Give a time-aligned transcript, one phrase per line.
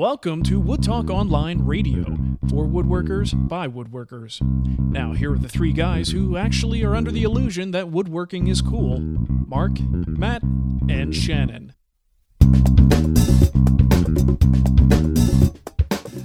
[0.00, 2.04] Welcome to Wood Talk Online Radio
[2.48, 4.40] for woodworkers by woodworkers.
[4.78, 8.62] Now, here are the three guys who actually are under the illusion that woodworking is
[8.62, 10.42] cool Mark, Matt,
[10.88, 11.74] and Shannon.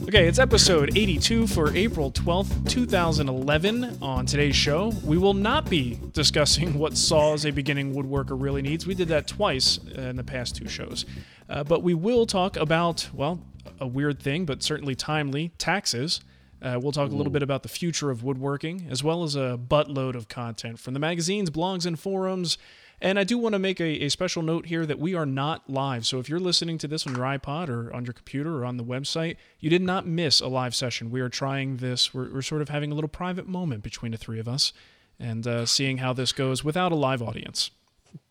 [0.07, 3.98] Okay, it's episode 82 for April 12th, 2011.
[4.02, 8.88] On today's show, we will not be discussing what saws a beginning woodworker really needs.
[8.88, 11.05] We did that twice in the past two shows.
[11.50, 13.42] Uh, but we will talk about, well,
[13.79, 16.21] a weird thing, but certainly timely taxes.
[16.61, 19.60] Uh, we'll talk a little bit about the future of woodworking, as well as a
[19.61, 22.57] buttload of content from the magazines, blogs, and forums.
[23.02, 25.69] And I do want to make a, a, special note here that we are not
[25.69, 26.06] live.
[26.06, 28.78] So if you're listening to this on your iPod or on your computer or on
[28.78, 31.11] the website, you did not miss a live session.
[31.11, 32.14] We are trying this.
[32.14, 34.72] We're, we're sort of having a little private moment between the three of us
[35.19, 37.69] and uh, seeing how this goes without a live audience.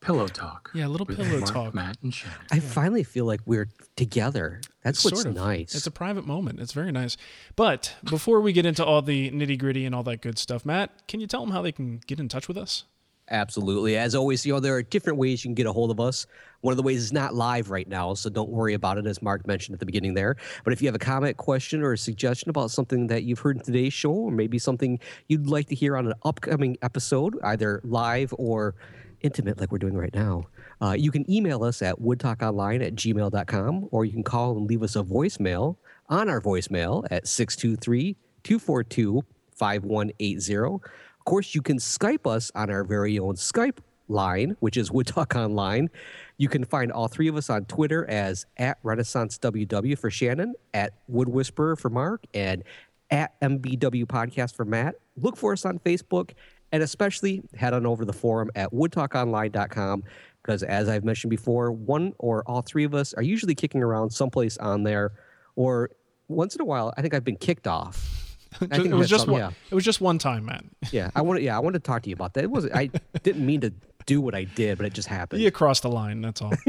[0.01, 0.70] Pillow talk.
[0.74, 1.74] Yeah, a little pillow Mark, talk.
[1.74, 2.37] Matt and Shannon.
[2.51, 4.60] I finally feel like we're together.
[4.83, 5.34] That's Sort what's of.
[5.34, 5.74] nice.
[5.74, 6.60] It's a private moment.
[6.60, 7.16] It's very nice.
[7.57, 11.07] But before we get into all the nitty gritty and all that good stuff, Matt,
[11.09, 12.85] can you tell them how they can get in touch with us?
[13.30, 13.96] Absolutely.
[13.96, 16.27] As always, you know, there are different ways you can get a hold of us.
[16.60, 19.23] One of the ways is not live right now, so don't worry about it, as
[19.23, 20.37] Mark mentioned at the beginning there.
[20.62, 23.57] But if you have a comment, question, or a suggestion about something that you've heard
[23.57, 27.80] in today's show, or maybe something you'd like to hear on an upcoming episode, either
[27.85, 28.74] live or
[29.25, 30.45] intimate like we're doing right now,
[30.80, 34.83] uh, you can email us at woodtalkonline at gmail.com, or you can call and leave
[34.83, 35.77] us a voicemail
[36.09, 39.25] on our voicemail at 623 242
[39.57, 40.55] 5180.
[40.55, 45.07] Of course, you can Skype us on our very own Skype line, which is Wood
[45.07, 45.89] Talk Online.
[46.37, 50.55] You can find all three of us on Twitter as at Renaissance WW for Shannon,
[50.75, 52.63] at Wood Whisperer for Mark, and
[53.11, 54.97] at MBW Podcast for Matt.
[55.17, 56.33] Look for us on Facebook,
[56.73, 60.04] and especially head on over to the forum at woodtalkonline.com
[60.43, 64.10] because, as I've mentioned before, one or all three of us are usually kicking around
[64.10, 65.12] someplace on there,
[65.56, 65.91] or
[66.28, 68.37] once in a while, I think I've been kicked off.
[68.71, 69.41] I it was just one.
[69.41, 69.50] yeah.
[69.71, 70.71] It was just one time, man.
[70.93, 71.43] Yeah, I want to.
[71.43, 72.44] Yeah, I want to talk to you about that.
[72.44, 72.66] It was.
[72.71, 72.91] I
[73.22, 73.72] didn't mean to
[74.06, 75.42] do what I did, but it just happened.
[75.42, 76.20] You crossed the line.
[76.20, 76.53] That's all.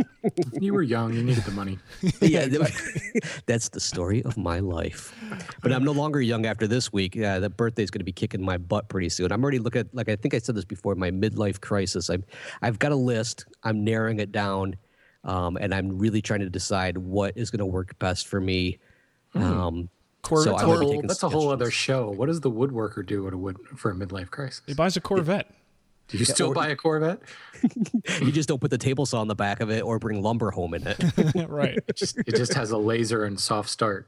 [0.59, 1.13] You were young.
[1.13, 1.77] You needed the money.
[2.21, 2.47] yeah,
[3.45, 5.13] that's the story of my life.
[5.61, 7.13] But I'm no longer young after this week.
[7.13, 9.31] Yeah, the birthday's going to be kicking my butt pretty soon.
[9.31, 12.09] I'm already looking at, like I think I said this before, my midlife crisis.
[12.09, 12.23] I'm,
[12.63, 13.45] I've got a list.
[13.63, 14.77] I'm narrowing it down,
[15.23, 18.79] um, and I'm really trying to decide what is going to work best for me.
[19.35, 19.89] Um,
[20.23, 20.45] Corvette.
[20.45, 22.09] So That's I a will be whole, taking that's a whole other show.
[22.09, 24.63] What does the woodworker do at a wood for a midlife crisis?
[24.65, 25.51] he buys a Corvette.
[26.09, 27.19] Do you still or- buy a Corvette?
[28.21, 30.51] you just don't put the table saw on the back of it or bring lumber
[30.51, 31.47] home in it.
[31.49, 31.79] right.
[31.95, 34.07] Just, it just has a laser and soft start.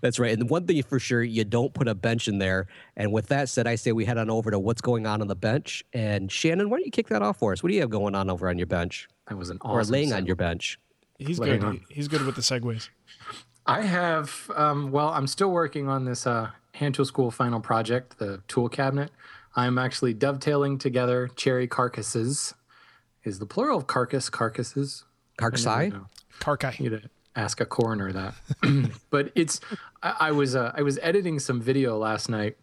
[0.00, 0.32] That's right.
[0.32, 2.66] And the one thing for sure, you don't put a bench in there.
[2.96, 5.28] And with that said, I say we head on over to what's going on on
[5.28, 5.84] the bench.
[5.92, 7.62] And Shannon, why don't you kick that off for us?
[7.62, 9.92] What do you have going on over on your bench That was an or awesome.
[9.92, 10.78] laying on your bench?
[11.18, 11.66] He's Laying good.
[11.66, 11.80] on.
[11.90, 12.88] He's good with the segues.
[13.66, 18.18] I have, um, well, I'm still working on this uh, hand tool school final project,
[18.18, 19.10] the tool cabinet.
[19.56, 22.54] I'm actually dovetailing together cherry carcasses.
[23.24, 25.04] Is the plural of carcass carcasses?
[25.38, 25.92] I never Carcsai?
[25.92, 26.06] know.
[26.40, 26.80] Carkai.
[26.80, 27.02] You to
[27.36, 28.34] ask a coroner that.
[29.10, 29.60] but it's,
[30.02, 32.56] I, I was, uh, I was editing some video last night,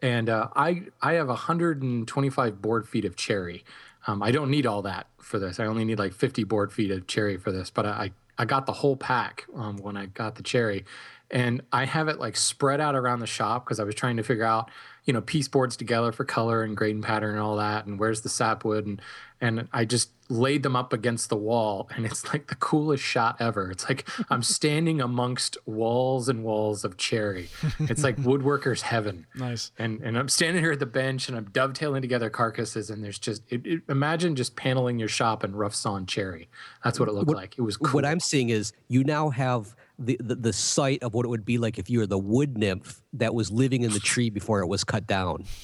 [0.00, 3.64] and uh, I, I have 125 board feet of cherry.
[4.06, 5.58] Um, I don't need all that for this.
[5.58, 8.66] I only need like 50 board feet of cherry for this, but I, I got
[8.66, 10.84] the whole pack um, when I got the cherry.
[11.30, 14.22] And I have it like spread out around the shop because I was trying to
[14.22, 14.70] figure out,
[15.06, 17.86] you know, piece boards together for color and grade and pattern and all that.
[17.86, 18.86] And where's the sapwood?
[18.86, 19.00] And,
[19.40, 21.88] and I just laid them up against the wall.
[21.94, 23.70] And it's like the coolest shot ever.
[23.70, 27.48] It's like I'm standing amongst walls and walls of cherry.
[27.78, 29.70] It's like woodworker's heaven Nice.
[29.78, 33.20] and and I'm standing here at the bench and I'm dovetailing together carcasses and there's
[33.20, 36.48] just it, it- imagine just paneling your shop in rough sawn cherry.
[36.82, 37.54] That's what it looked like.
[37.56, 37.92] It was cool.
[37.92, 41.44] What I'm seeing is you now have the, the, the sight of what it would
[41.44, 44.60] be like if you were the wood nymph that was living in the tree before
[44.60, 45.44] it was cut down.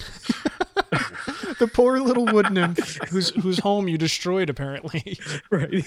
[1.58, 5.18] The poor little wood nymph whose whose home you destroyed apparently.
[5.50, 5.84] Right.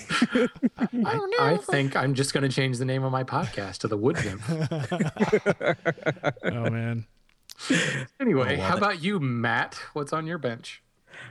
[1.05, 3.97] I, I think I'm just going to change the name of my podcast to the
[3.97, 4.49] Wood Nymph.
[6.43, 7.05] oh man.
[8.19, 8.77] Anyway, how it.
[8.77, 9.75] about you, Matt?
[9.93, 10.83] What's on your bench?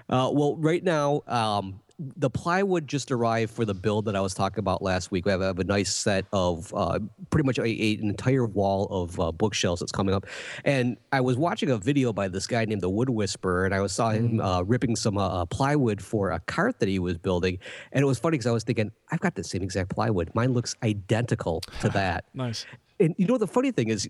[0.08, 4.34] Uh, well, right now, um, the plywood just arrived for the build that I was
[4.34, 5.26] talking about last week.
[5.26, 6.98] We have, have a nice set of uh,
[7.30, 10.26] pretty much a, a- an entire wall of uh, bookshelves that's coming up.
[10.64, 13.80] And I was watching a video by this guy named the Wood Whisperer, and I
[13.80, 17.16] was saw him uh, ripping some uh, uh, plywood for a cart that he was
[17.16, 17.58] building.
[17.92, 20.30] And it was funny because I was thinking, I've got the same exact plywood.
[20.34, 22.24] Mine looks identical to that.
[22.34, 22.66] Nice.
[22.98, 24.08] And you know the funny thing is,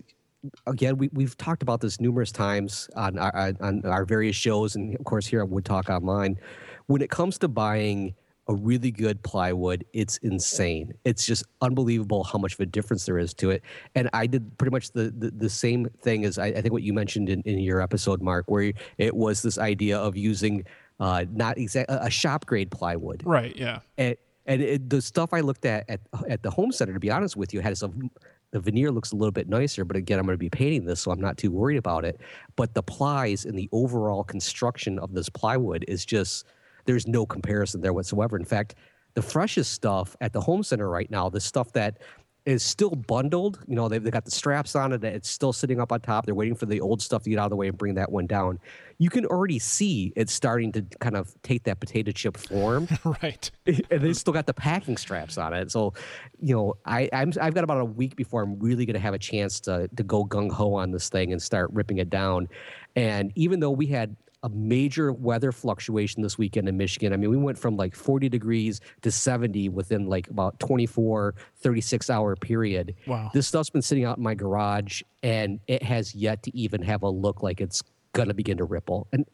[0.67, 4.95] again, we we've talked about this numerous times on our on our various shows, and
[4.95, 6.37] of course here on Wood Talk Online.
[6.87, 8.15] When it comes to buying
[8.47, 10.93] a really good plywood, it's insane.
[11.03, 13.63] It's just unbelievable how much of a difference there is to it.
[13.95, 16.83] And I did pretty much the the, the same thing as I, I think what
[16.83, 20.63] you mentioned in, in your episode, Mark, where it was this idea of using
[20.99, 23.23] uh, not exact a shop grade plywood.
[23.25, 23.55] Right.
[23.55, 23.79] Yeah.
[23.97, 24.15] And,
[24.45, 27.35] and it, the stuff I looked at, at at the home center, to be honest
[27.35, 28.11] with you, had some
[28.51, 31.01] the veneer looks a little bit nicer, but again, I'm going to be painting this,
[31.01, 32.21] so I'm not too worried about it.
[32.55, 36.45] But the plies and the overall construction of this plywood is just
[36.85, 38.37] there's no comparison there whatsoever.
[38.37, 38.75] In fact,
[39.13, 41.99] the freshest stuff at the home center right now, the stuff that
[42.45, 43.59] is still bundled.
[43.67, 45.03] You know, they've, they've got the straps on it.
[45.03, 46.25] It's still sitting up on top.
[46.25, 48.11] They're waiting for the old stuff to get out of the way and bring that
[48.11, 48.59] one down.
[48.99, 52.87] You can already see it's starting to kind of take that potato chip form.
[53.23, 53.49] right.
[53.89, 55.71] And they still got the packing straps on it.
[55.71, 55.93] So,
[56.39, 59.13] you know, I, I'm, I've got about a week before I'm really going to have
[59.13, 62.47] a chance to, to go gung ho on this thing and start ripping it down.
[62.95, 67.11] And even though we had a major weather fluctuation this weekend in Michigan.
[67.13, 72.09] I mean, we went from like 40 degrees to 70 within like about 24, 36
[72.11, 72.93] hour period.
[73.07, 73.31] Wow.
[73.33, 77.01] This stuff's been sitting out in my garage and it has yet to even have
[77.01, 77.81] a look like it's
[78.13, 79.07] going to begin to ripple.
[79.11, 79.25] And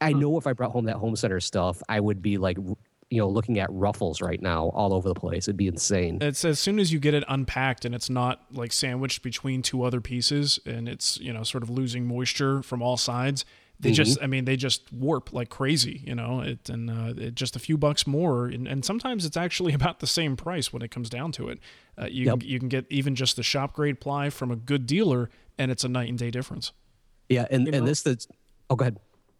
[0.00, 0.20] I hmm.
[0.20, 2.56] know if I brought home that home center stuff, I would be like,
[3.10, 5.46] you know, looking at ruffles right now all over the place.
[5.46, 6.18] It'd be insane.
[6.22, 9.82] It's as soon as you get it unpacked and it's not like sandwiched between two
[9.82, 13.44] other pieces and it's, you know, sort of losing moisture from all sides
[13.80, 13.94] they mm-hmm.
[13.94, 17.56] just i mean they just warp like crazy you know it and uh, it, just
[17.56, 20.90] a few bucks more and, and, sometimes it's actually about the same price when it
[20.90, 21.58] comes down to it
[22.00, 22.42] uh, you, yep.
[22.42, 25.84] you can get even just the shop grade ply from a good dealer and it's
[25.84, 26.72] a night and day difference
[27.28, 28.26] yeah and, you and know, this that's
[28.70, 28.98] oh go ahead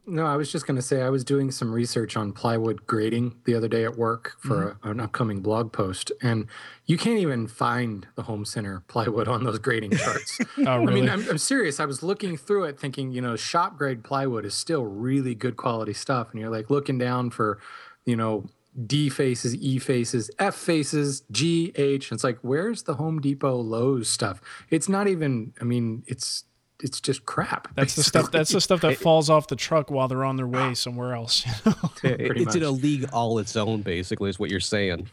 [0.08, 3.36] no, I was just going to say I was doing some research on plywood grading
[3.44, 4.88] the other day at work for mm-hmm.
[4.88, 6.46] a, an upcoming blog post, and
[6.86, 10.38] you can't even find the home center plywood on those grading charts.
[10.58, 10.92] oh, really?
[10.92, 11.78] I mean, I'm, I'm, serious.
[11.78, 15.56] I was looking through it, thinking, you know, shop grade plywood is still really good
[15.56, 17.60] quality stuff, and you're like looking down for,
[18.04, 18.46] you know,
[18.86, 22.12] D faces, E faces, F faces, G, H.
[22.12, 24.40] It's like, where's the Home Depot Lowe's stuff?
[24.70, 25.52] It's not even.
[25.60, 26.44] I mean, it's
[26.80, 27.68] it's just crap.
[27.74, 28.00] That's basically.
[28.00, 28.32] the stuff.
[28.32, 31.44] That's the stuff that falls off the truck while they're on their way somewhere else.
[32.04, 32.56] it's much.
[32.56, 35.08] in a league all its own, basically, is what you're saying.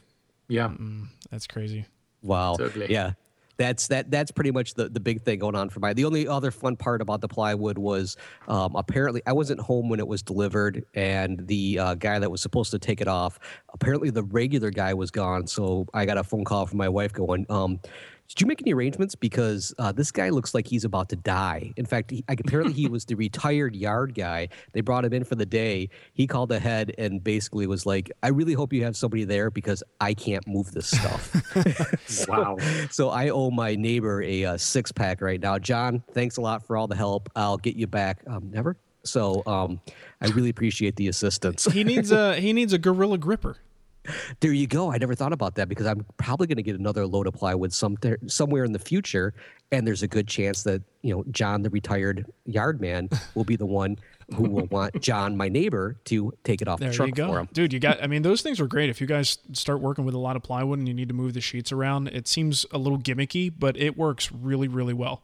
[0.48, 1.86] Yeah, mm, that's crazy.
[2.22, 2.56] Wow.
[2.56, 2.92] Totally.
[2.92, 3.14] Yeah,
[3.58, 4.12] that's that.
[4.12, 5.94] That's pretty much the, the big thing going on for my.
[5.94, 8.18] The only other fun part about the plywood was
[8.48, 12.42] um, apparently I wasn't home when it was delivered, and the uh, guy that was
[12.42, 13.40] supposed to take it off,
[13.74, 15.48] apparently the regular guy was gone.
[15.48, 17.46] So I got a phone call from my wife going.
[17.50, 17.80] Um,
[18.28, 19.16] did you make any arrangements?
[19.16, 21.74] Because uh, this guy looks like he's about to die.
[21.78, 24.50] In fact, he, apparently he was the retired yard guy.
[24.74, 25.90] They brought him in for the day.
[26.14, 29.84] He called ahead and basically was like, "I really hope you have somebody there because
[30.00, 31.36] I can't move this stuff."
[32.08, 32.58] so, wow.
[32.92, 35.58] So I owe my neighbor a, a uh, six pack right now.
[35.58, 37.30] John, thanks a lot for all the help.
[37.36, 38.22] I'll get you back.
[38.28, 38.76] Um, never.
[39.04, 39.80] So um,
[40.20, 41.66] I really appreciate the assistance.
[41.66, 43.58] he needs a he needs a gorilla gripper.
[44.40, 44.92] There you go.
[44.92, 47.74] I never thought about that because I'm probably going to get another load of plywood
[47.74, 47.98] some,
[48.28, 49.34] somewhere in the future,
[49.72, 53.56] and there's a good chance that you know John, the retired yard man, will be
[53.56, 53.98] the one
[54.36, 57.28] who will want John, my neighbor, to take it off there the truck you go.
[57.28, 57.50] for him.
[57.54, 58.04] Dude, you got.
[58.04, 58.90] I mean, those things are great.
[58.90, 61.34] If you guys start working with a lot of plywood and you need to move
[61.34, 65.22] the sheets around, it seems a little gimmicky, but it works really, really well.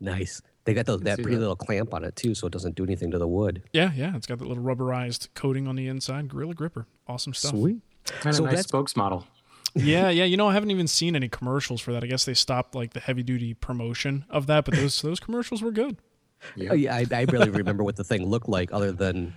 [0.00, 0.42] Nice.
[0.66, 1.40] They got those, that pretty that.
[1.40, 3.62] little clamp on it too, so it doesn't do anything to the wood.
[3.72, 4.16] Yeah, yeah.
[4.16, 6.28] It's got that little rubberized coating on the inside.
[6.28, 6.86] Gorilla gripper.
[7.06, 7.52] Awesome stuff.
[7.52, 7.80] Sweet.
[8.04, 9.26] Kind so a nice spokes model.
[9.74, 10.24] yeah, yeah.
[10.24, 12.02] You know, I haven't even seen any commercials for that.
[12.02, 15.62] I guess they stopped like the heavy duty promotion of that, but those those commercials
[15.62, 15.98] were good.
[16.56, 19.34] Yeah, oh, yeah I, I barely remember what the thing looked like, other than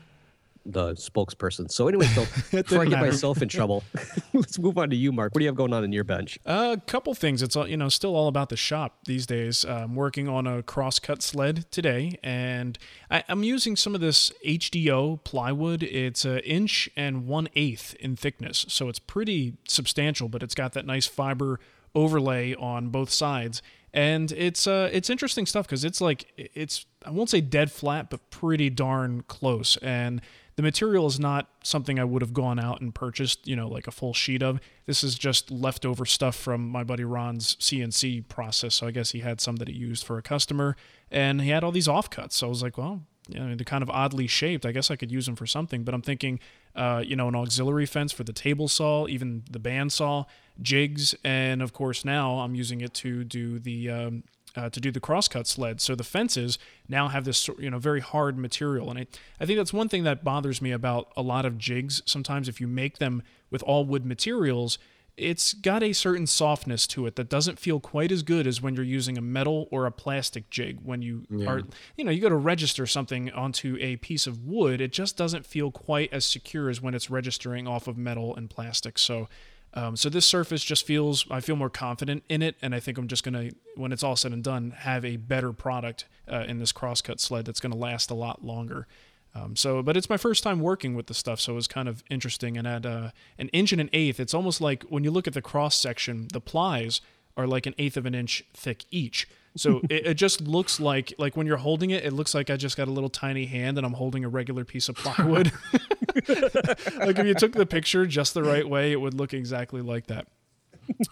[0.66, 1.72] the spokesperson.
[1.72, 3.06] So anyway, so before I get matter.
[3.08, 3.84] myself in trouble,
[4.34, 5.34] let's move on to you, Mark.
[5.34, 6.40] What do you have going on in your bench?
[6.46, 7.42] A couple things.
[7.42, 9.64] It's all you know, still all about the shop these days.
[9.64, 12.78] I'm working on a crosscut sled today, and
[13.10, 15.84] I, am using some of this HDO plywood.
[15.84, 20.30] It's an inch and one eighth in thickness, so it's pretty substantial.
[20.30, 21.60] But it's got that nice fiber
[21.96, 23.64] overlay on both sides
[23.94, 28.10] and it's uh it's interesting stuff because it's like it's I won't say dead flat,
[28.10, 29.78] but pretty darn close.
[29.78, 30.22] And
[30.60, 33.88] the material is not something I would have gone out and purchased, you know, like
[33.88, 34.60] a full sheet of.
[34.88, 38.76] This is just leftover stuff from my buddy Ron's CNC process.
[38.76, 40.76] So I guess he had some that he used for a customer,
[41.10, 42.34] and he had all these offcuts.
[42.34, 44.66] So I was like, well, you know, they're kind of oddly shaped.
[44.66, 45.86] I guess I could use them for something.
[45.86, 46.42] But I'm thinking,
[46.76, 50.26] uh, you know, an auxiliary fence for the table saw, even the bandsaw,
[50.62, 54.24] jigs, and of course now I'm using it to do the um,
[54.56, 55.80] uh, to do the crosscut sled.
[55.82, 59.08] So the fences now have this you know very hard material, and I,
[59.40, 62.02] I think that's one thing that bothers me about a lot of jigs.
[62.06, 64.78] Sometimes if you make them with all wood materials,
[65.18, 68.74] it's got a certain softness to it that doesn't feel quite as good as when
[68.76, 70.80] you're using a metal or a plastic jig.
[70.82, 71.50] When you Yeah.
[71.50, 71.62] are,
[71.98, 75.46] you know, you go to register something onto a piece of wood, it just doesn't
[75.46, 78.98] feel quite as secure as when it's registering off of metal and plastic.
[78.98, 79.28] So,
[79.74, 82.98] um, so this surface just feels, I feel more confident in it, and I think
[82.98, 86.60] I'm just gonna, when it's all said and done, have a better product uh, in
[86.60, 88.88] this crosscut sled that's gonna last a lot longer.
[89.36, 91.88] Um, so, but it's my first time working with the stuff, so it was kind
[91.88, 92.58] of interesting.
[92.58, 95.34] And at uh, an inch and an eighth, it's almost like when you look at
[95.34, 97.02] the cross section, the plies
[97.38, 99.28] are like an eighth of an inch thick each.
[99.60, 102.56] So it, it just looks like like when you're holding it, it looks like I
[102.56, 105.52] just got a little tiny hand and I'm holding a regular piece of plywood.
[106.28, 110.08] like if you took the picture just the right way, it would look exactly like
[110.08, 110.28] that.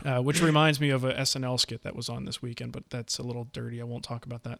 [0.03, 3.19] Uh, which reminds me of a SNL skit that was on this weekend, but that's
[3.19, 3.79] a little dirty.
[3.79, 4.59] I won't talk about that.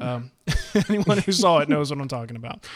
[0.00, 0.30] Um,
[0.88, 2.66] anyone who saw it knows what I'm talking about.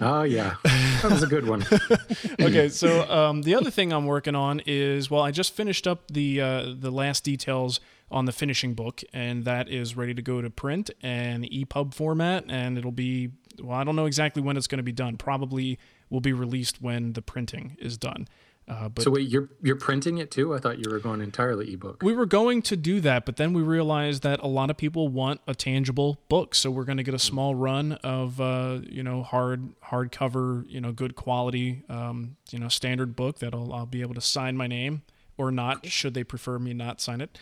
[0.00, 1.64] Oh yeah, that was a good one.
[2.40, 6.10] okay, so um, the other thing I'm working on is well, I just finished up
[6.10, 10.40] the uh, the last details on the finishing book, and that is ready to go
[10.40, 14.66] to print and EPUB format, and it'll be well, I don't know exactly when it's
[14.66, 15.16] going to be done.
[15.16, 15.78] Probably
[16.10, 18.28] will be released when the printing is done.
[18.68, 20.54] Uh, but So wait, you're you're printing it too?
[20.54, 22.02] I thought you were going entirely ebook.
[22.02, 25.08] we were going to do that, but then we realized that a lot of people
[25.08, 29.02] want a tangible book, so we're going to get a small run of uh, you
[29.02, 33.86] know hard hardcover, you know, good quality, um, you know, standard book that I'll, I'll
[33.86, 35.02] be able to sign my name
[35.38, 37.38] or not, should they prefer me not sign it.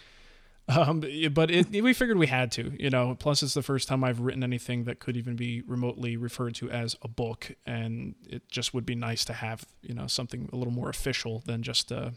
[0.69, 3.15] Um, but it, we figured we had to, you know.
[3.19, 6.69] Plus, it's the first time I've written anything that could even be remotely referred to
[6.71, 10.57] as a book, and it just would be nice to have, you know, something a
[10.57, 12.11] little more official than just uh,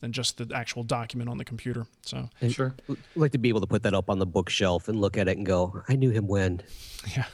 [0.00, 1.86] than just the actual document on the computer.
[2.02, 2.74] So, Sure.
[2.88, 5.26] I'd like to be able to put that up on the bookshelf and look at
[5.26, 6.60] it and go, I knew him when.
[7.16, 7.24] yeah,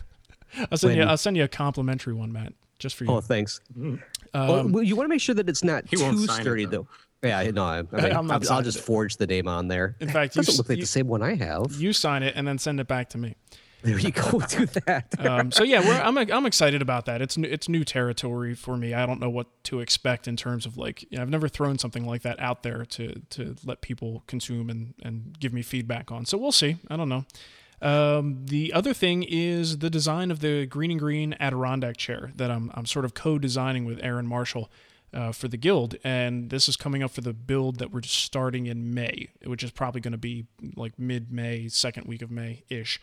[0.71, 1.02] I'll send you.
[1.02, 3.11] I'll send you a complimentary one, Matt, just for you.
[3.11, 3.61] Oh, thanks.
[3.78, 3.97] Mm-hmm.
[4.33, 6.71] oh, well, you want to make sure that it's not too won't it, sturdy, though.
[6.71, 6.88] though.
[7.25, 8.83] Yeah, no, I, I mean, I'm not I'll, I'll just it.
[8.83, 9.97] forge the name on there.
[10.00, 11.73] In fact, it doesn't s- look like you, the same one I have.
[11.76, 13.35] you sign it and then send it back to me.
[13.83, 14.40] There you go.
[14.49, 15.14] Do that.
[15.19, 17.21] um, so yeah, we're, I'm I'm excited about that.
[17.21, 18.95] It's new, it's new territory for me.
[18.95, 21.78] I don't know what to expect in terms of like you know, I've never thrown
[21.78, 26.11] something like that out there to to let people consume and and give me feedback
[26.11, 26.25] on.
[26.25, 26.76] So we'll see.
[26.88, 27.26] I don't know.
[27.83, 32.50] Um, the other thing is the design of the Greene and Greene Adirondack chair that
[32.50, 34.71] I'm I'm sort of co-designing with Aaron Marshall.
[35.14, 38.16] Uh, for the guild, and this is coming up for the build that we're just
[38.16, 42.64] starting in May, which is probably going to be like mid-May, second week of May
[42.68, 43.00] ish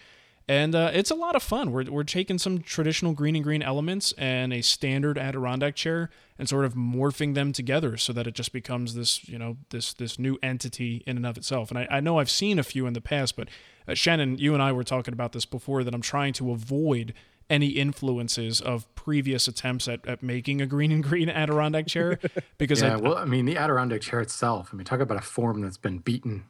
[0.48, 1.72] and uh, it's a lot of fun.
[1.72, 6.50] We're, we're taking some traditional Greene and Greene elements and a standard Adirondack chair and
[6.50, 10.18] sort of morphing them together so that it just becomes this you know this this
[10.18, 11.70] new entity in and of itself.
[11.70, 13.48] And I, I know I've seen a few in the past, but
[13.88, 17.14] uh, Shannon, you and I were talking about this before that I'm trying to avoid
[17.52, 22.18] any influences of previous attempts at, at making a Greene and Greene Adirondack chair
[22.58, 22.94] because Yeah.
[22.94, 24.70] I, Well, I mean, the Adirondack chair itself.
[24.74, 26.46] I mean, talk about a form that's been beaten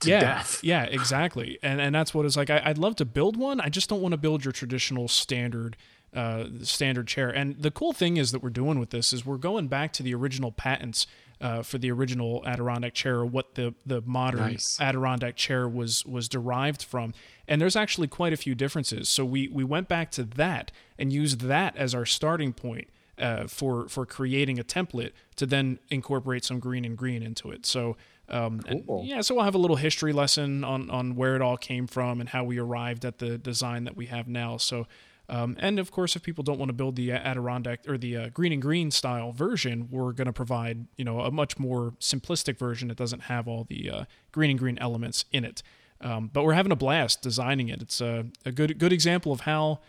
[0.00, 0.60] to yeah, death.
[0.62, 1.58] Yeah, exactly.
[1.62, 2.50] And and that's what it's like.
[2.50, 3.60] I, I'd love to build one.
[3.60, 5.76] I just don't want to build your traditional standard
[6.14, 7.28] uh, standard chair.
[7.28, 10.02] And the cool thing is that we're doing with this is we're going back to
[10.02, 11.06] the original patents
[11.40, 14.78] uh, for the original Adirondack chair, or what the the modern Nice.
[14.80, 17.14] Adirondack chair was was derived from.
[17.48, 19.08] And there's actually quite a few differences.
[19.08, 22.88] So we we went back to that and used that as our starting point
[23.18, 27.64] uh, for for creating a template to then incorporate some Greene and Greene into it.
[27.64, 27.96] So
[28.28, 31.56] um, and yeah, so we'll have a little history lesson on on where it all
[31.56, 34.56] came from and how we arrived at the design that we have now.
[34.56, 34.86] So.
[35.30, 38.28] Um, and of course, if people don't want to build the Adirondack or the uh,
[38.30, 42.58] Greene and Greene style version, we're going to provide you know a much more simplistic
[42.58, 45.62] version that doesn't have all the uh, Greene and Greene elements in it.
[46.00, 47.80] Um, but we're having a blast designing it.
[47.80, 49.80] It's a, a good good example of how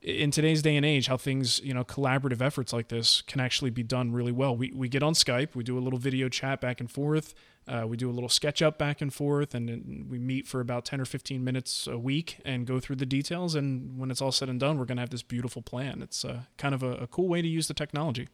[0.00, 3.70] in today's day and age how things you know collaborative efforts like this can actually
[3.70, 6.60] be done really well we, we get on skype we do a little video chat
[6.60, 7.34] back and forth
[7.66, 10.86] uh, we do a little SketchUp back and forth and then we meet for about
[10.86, 14.32] 10 or 15 minutes a week and go through the details and when it's all
[14.32, 16.92] said and done we're going to have this beautiful plan it's uh, kind of a,
[16.92, 18.28] a cool way to use the technology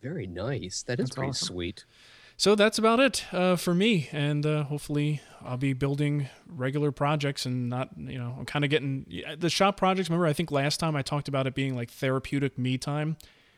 [0.00, 0.82] Very nice.
[0.82, 1.46] That is That's pretty awesome.
[1.48, 1.84] sweet.
[2.40, 4.08] So that's about it uh, for me.
[4.12, 8.70] And uh, hopefully i'll be building regular projects and not you know i'm kind of
[8.70, 9.06] getting
[9.38, 12.58] the shop projects remember i think last time i talked about it being like therapeutic
[12.58, 13.16] me time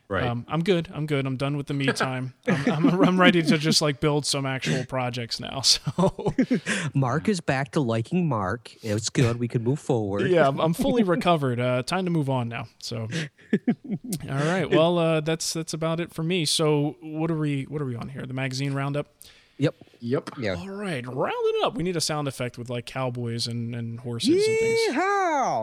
[0.08, 0.24] Right.
[0.24, 3.42] um, i'm good i'm good i'm done with the me time I'm, I'm, I'm ready
[3.42, 6.34] to just like build some actual projects now so
[6.94, 8.72] Mark is back to liking Mark.
[8.82, 9.38] It's good.
[9.38, 10.30] We can move forward.
[10.30, 13.08] yeah I'm, I'm fully recovered uh, time to move on now so
[14.28, 17.80] all right well uh, that's that's about it for me so what are we what
[17.80, 19.06] are we on here the magazine roundup
[19.58, 19.74] Yep.
[20.00, 20.30] Yep.
[20.38, 20.54] Yeah.
[20.54, 21.76] All right, round it up.
[21.76, 24.80] We need a sound effect with like cowboys and, and horses and things.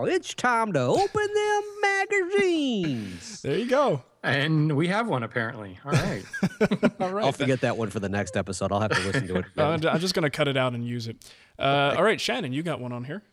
[0.07, 3.41] It's time to open them magazines.
[3.41, 4.03] There you go.
[4.21, 5.79] And we have one apparently.
[5.85, 6.23] All right.
[6.99, 7.25] All right.
[7.25, 8.71] I'll forget that one for the next episode.
[8.71, 9.45] I'll have to listen to it.
[9.57, 9.93] Uh, again.
[9.93, 11.17] I'm just going to cut it out and use it.
[11.57, 13.23] Uh, all right, Shannon, you got one on here.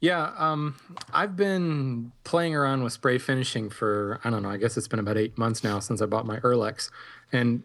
[0.00, 0.76] Yeah, um,
[1.12, 4.50] I've been playing around with spray finishing for I don't know.
[4.50, 6.90] I guess it's been about eight months now since I bought my Earlex,
[7.32, 7.62] and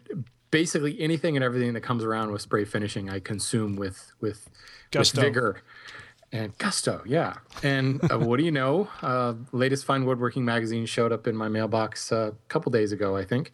[0.50, 4.50] basically anything and everything that comes around with spray finishing, I consume with with,
[4.92, 5.62] with vigor
[6.34, 7.00] and gusto.
[7.06, 8.88] Yeah, and uh, what do you know?
[9.00, 13.16] Uh, latest Fine Woodworking magazine showed up in my mailbox uh, a couple days ago,
[13.16, 13.52] I think.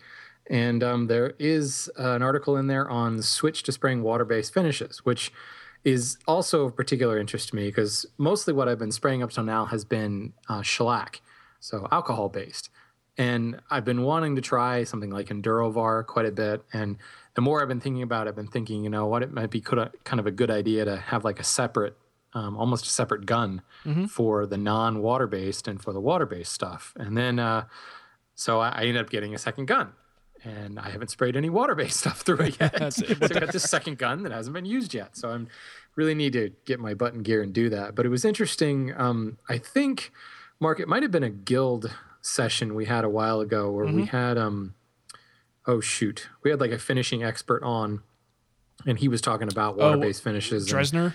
[0.48, 5.04] And um, there is uh, an article in there on switch to spraying water-based finishes,
[5.04, 5.30] which
[5.84, 9.44] is also of particular interest to me because mostly what I've been spraying up till
[9.44, 11.20] now has been uh, shellac,
[11.60, 12.70] so alcohol based.
[13.18, 16.64] And I've been wanting to try something like Endurovar quite a bit.
[16.72, 16.96] And
[17.34, 19.50] the more I've been thinking about it, I've been thinking, you know, what it might
[19.50, 21.96] be could, kind of a good idea to have like a separate,
[22.34, 23.62] um, almost a separate gun
[24.08, 26.92] for the non water based and for the water based stuff.
[26.96, 27.64] And then, uh,
[28.34, 29.92] so I, I ended up getting a second gun.
[30.42, 32.92] And I haven't sprayed any water-based stuff through it yet.
[32.94, 33.04] So.
[33.20, 35.16] I got this second gun that hasn't been used yet.
[35.16, 35.48] So I'm
[35.96, 37.94] really need to get my button gear and do that.
[37.94, 38.94] But it was interesting.
[38.96, 40.12] Um, I think,
[40.58, 44.06] Mark, it might have been a guild session we had a while ago where we
[44.06, 44.74] had, um,
[45.66, 48.02] oh shoot, we had like a finishing expert on,
[48.86, 50.66] and he was talking about water-based finishes.
[50.66, 51.14] Dresdner?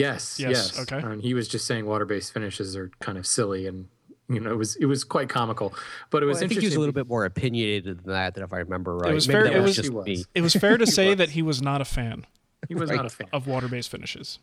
[0.00, 0.80] Yes, Yes, yes.
[0.80, 0.98] okay.
[1.06, 3.88] And he was just saying water-based finishes are kind of silly, and
[4.28, 5.74] you know, it was it was quite comical.
[6.10, 6.60] But it was Well, I think interesting.
[6.62, 9.12] he was a little bit more opinionated than that, than if I remember right.
[9.12, 10.06] was Maybe fair- that it was was- just was.
[10.06, 10.24] me.
[10.34, 11.18] It was fair to say was.
[11.18, 12.26] that he was not a fan
[12.68, 13.26] He was not a fan.
[13.32, 14.38] of water-based finishes.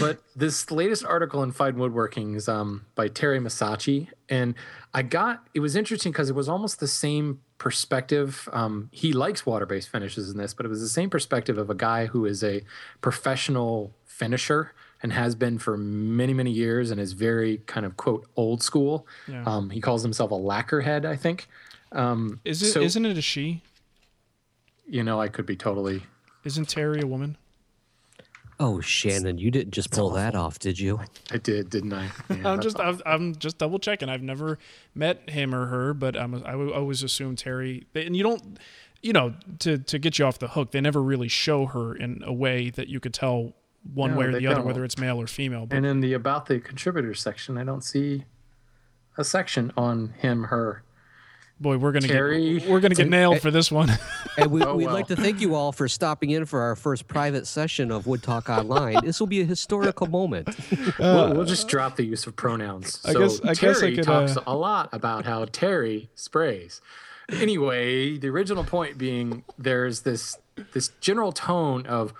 [0.00, 4.54] but this latest article in Fine Woodworking is um, by Teri Masaschi, and
[4.94, 8.48] I got it was interesting because it was almost the same perspective.
[8.52, 11.74] Um, he likes water-based finishes in this, but it was the same perspective of a
[11.74, 12.62] guy who is a
[13.00, 18.26] professional finisher and has been for many many years and is very kind of quote
[18.36, 19.06] old school.
[19.28, 19.42] Yeah.
[19.46, 21.48] Um, he calls himself a lacquer head, I think.
[21.92, 22.72] Um, Is it?
[22.72, 23.62] So- not it a she?
[24.86, 26.02] you know, I could be totally
[26.44, 27.36] Isn't Teri a woman?
[28.60, 31.00] Oh, Shannon, you didn't just pull that off, did you?
[31.32, 32.10] I did, didn't I?
[32.30, 34.08] Yeah, I'm just I'm, I'm just double checking.
[34.08, 34.58] I've never
[34.94, 37.84] met him or her, but I'm, I would always assume Teri.
[37.94, 38.58] And you don't,
[39.02, 42.22] you know, to to get you off the hook, they never really show her in
[42.24, 43.54] a way that you could tell
[43.94, 44.66] one No, way or the other don't.
[44.66, 45.66] whether it's male or female.
[45.66, 48.24] But And in the about the contributors section, I don't see
[49.18, 50.82] a section on him, her.
[51.60, 53.90] boy, we're gonna Teri- get we're gonna get nailed for this one.
[54.38, 54.94] And we, Oh, we'd well.
[54.94, 58.22] like to thank you all for stopping in for our first private session of Wood
[58.22, 58.96] Talk Online.
[59.04, 60.48] This will be a historical moment.
[60.98, 62.98] we'll, we'll just drop the use of pronouns.
[63.04, 66.08] I so guess- I Teri guess I could, talks uh, a lot about how Teri
[66.14, 66.80] sprays.
[67.30, 70.38] Anyway, the original point being there's this
[70.72, 72.12] this general tone of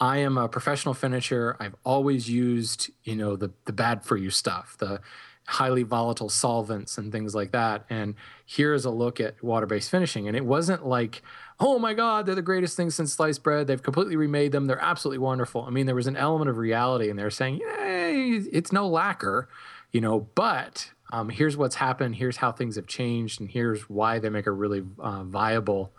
[0.00, 1.56] I am a professional finisher.
[1.60, 5.00] I've always used, you know, the the bad for you stuff, the
[5.46, 7.84] highly volatile solvents and things like that.
[7.90, 8.14] And
[8.46, 10.28] here's a look at water-based finishing.
[10.28, 11.22] And it wasn't like,
[11.58, 13.66] oh my God, they're the greatest thing since sliced bread.
[13.66, 14.66] They've completely remade them.
[14.66, 15.64] They're absolutely wonderful.
[15.64, 19.48] I mean, there was an element of reality, and they're saying, hey, it's no lacquer,
[19.90, 22.14] you know, but um, here's what's happened.
[22.14, 25.92] Here's how things have changed, and here's why they make a really uh, viable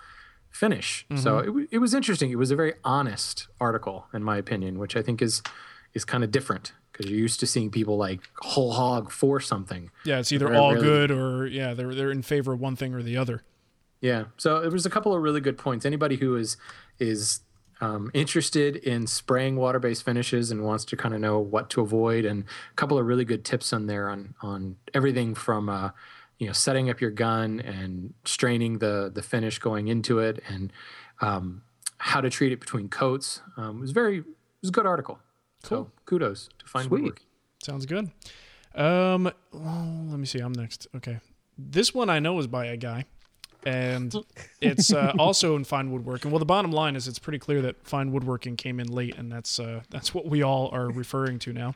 [0.51, 1.05] finish.
[1.15, 2.29] So it, it was interesting.
[2.31, 5.41] It was a very honest article, in my opinion, which I think is
[5.93, 9.89] is kind of different because you're used to seeing people like whole hog for something.
[10.05, 12.93] yeah, it's either all really- good or yeah, they're they're in favor of one thing
[12.93, 13.43] or the other.
[14.01, 14.25] Yeah.
[14.37, 15.85] So there was a couple of really good points.
[15.85, 16.57] Anybody who is
[16.99, 17.41] is
[17.81, 22.25] um, interested in spraying water-based finishes and wants to kind of know what to avoid,
[22.25, 25.89] and a couple of really good tips on there on on everything from uh,
[26.41, 30.73] you know setting up your gun and straining the the finish going into it, and
[31.21, 31.61] um,
[31.99, 33.41] how to treat it between coats.
[33.57, 34.25] Um, it was very it
[34.61, 35.19] was a good article.
[35.63, 35.85] Cool.
[35.85, 37.03] So kudos to find Sweet.
[37.03, 37.27] woodworking.
[37.63, 38.09] Sounds good.
[38.73, 40.39] Um, well, let me see.
[40.39, 40.87] I'm next.
[40.95, 41.19] Okay,
[41.59, 43.05] this one I know is by a guy,
[43.63, 44.11] and
[44.61, 46.31] it's uh, also in fine woodworking.
[46.31, 49.31] Well, the bottom line is it's pretty clear that fine woodworking came in late, and
[49.31, 51.75] that's uh, that's what we all are referring to now.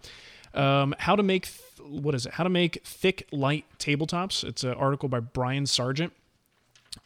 [0.56, 2.34] Um, how to make th- what is it?
[2.34, 4.44] How to make thick light tabletops.
[4.44, 6.14] It's an article by Brian Sargent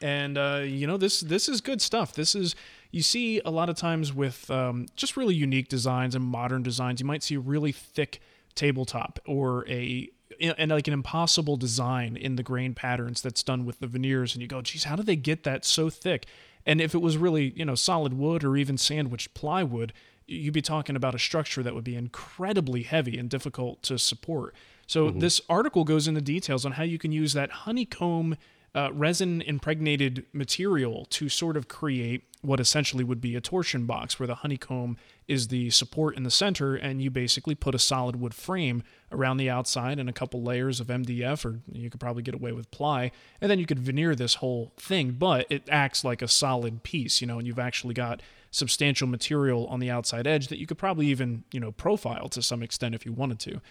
[0.01, 2.13] and uh, you know this this is good stuff.
[2.13, 2.55] This is
[2.91, 6.99] you see a lot of times with um, just really unique designs and modern designs.
[6.99, 8.21] You might see a really thick
[8.55, 10.09] tabletop or a
[10.39, 14.41] and like an impossible design in the grain patterns that's done with the veneers, and
[14.41, 16.25] you go, geez, how do they get that so thick?
[16.65, 19.93] And if it was really you know solid wood or even sandwiched plywood,
[20.29, 24.53] you'd be talking about a structure that would be incredibly heavy and difficult to support.
[24.87, 28.37] So this article goes into details on how you can use that honeycomb
[28.73, 34.19] uh, resin impregnated material to sort of create what essentially would be a torsion box
[34.19, 34.95] where the honeycomb
[35.27, 39.37] is the support in the center and you basically put a solid wood frame around
[39.37, 42.69] the outside and a couple layers of MDF or you could probably get away with
[42.71, 43.11] ply
[43.41, 47.21] and then you could veneer this whole thing but it acts like a solid piece
[47.21, 50.77] you know and you've actually got substantial material on the outside edge that you could
[50.77, 53.61] probably even you know profile to some extent if you wanted to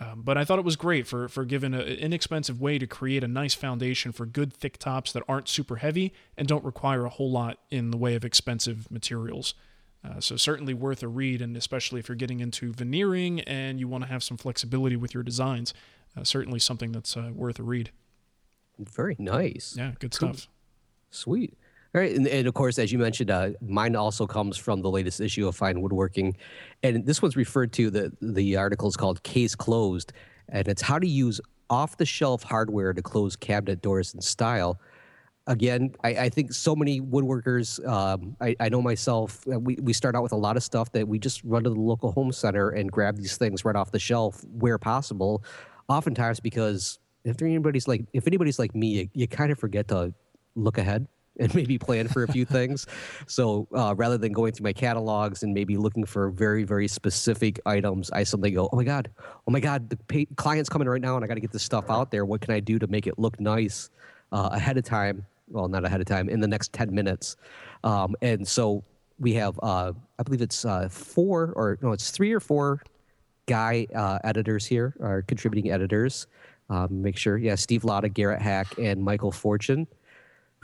[0.00, 3.24] um, but I thought it was great for for giving an inexpensive way to create
[3.24, 7.08] a nice foundation for good thick tops that aren't super heavy and don't require a
[7.08, 9.54] whole lot in the way of expensive materials.
[10.04, 13.88] Uh, so certainly worth a read, and especially if you're getting into veneering and you
[13.88, 15.74] want to have some flexibility with your designs,
[16.16, 17.90] uh, certainly something that's uh, worth a read.
[18.78, 19.74] Very nice.
[19.76, 20.46] Yeah, good stuff.
[21.10, 21.58] Sweet.
[21.94, 24.90] All right, and, and, of course, as you mentioned, uh, mine also comes from the
[24.90, 26.36] latest issue of Fine Woodworking,
[26.82, 30.12] and this one's referred to the the article is called "Case Closed,"
[30.50, 34.78] and it's how to use off-the-shelf hardware to close cabinet doors in style.
[35.46, 37.86] Again, I, I think so many woodworkers.
[37.88, 39.42] Um, I, I, know myself.
[39.50, 41.70] Uh, we we start out with a lot of stuff that we just run to
[41.70, 45.42] the local home center and grab these things right off the shelf where possible.
[45.88, 50.12] Oftentimes, because if anybody's like if anybody's like me, you, you kind of forget to
[50.54, 52.86] look ahead and maybe plan for a few things.
[53.26, 57.60] So uh, rather than going through my catalogs and maybe looking for very, very specific
[57.66, 59.10] items, I suddenly go, oh my God,
[59.46, 61.62] oh my God, the pay- client's coming right now and I got to get this
[61.62, 62.24] stuff out there.
[62.24, 63.90] What can I do to make it look nice
[64.32, 65.24] uh, ahead of time?
[65.50, 67.36] Well, not ahead of time, in the next 10 minutes.
[67.82, 68.84] Um, and so
[69.18, 72.82] we have, uh, I believe it's uh, four or no, it's three or four
[73.46, 76.26] guy uh, editors here, are contributing editors.
[76.70, 79.86] Um, make sure, yeah, Steve Latta, Garrett Hack, and Michael Fortune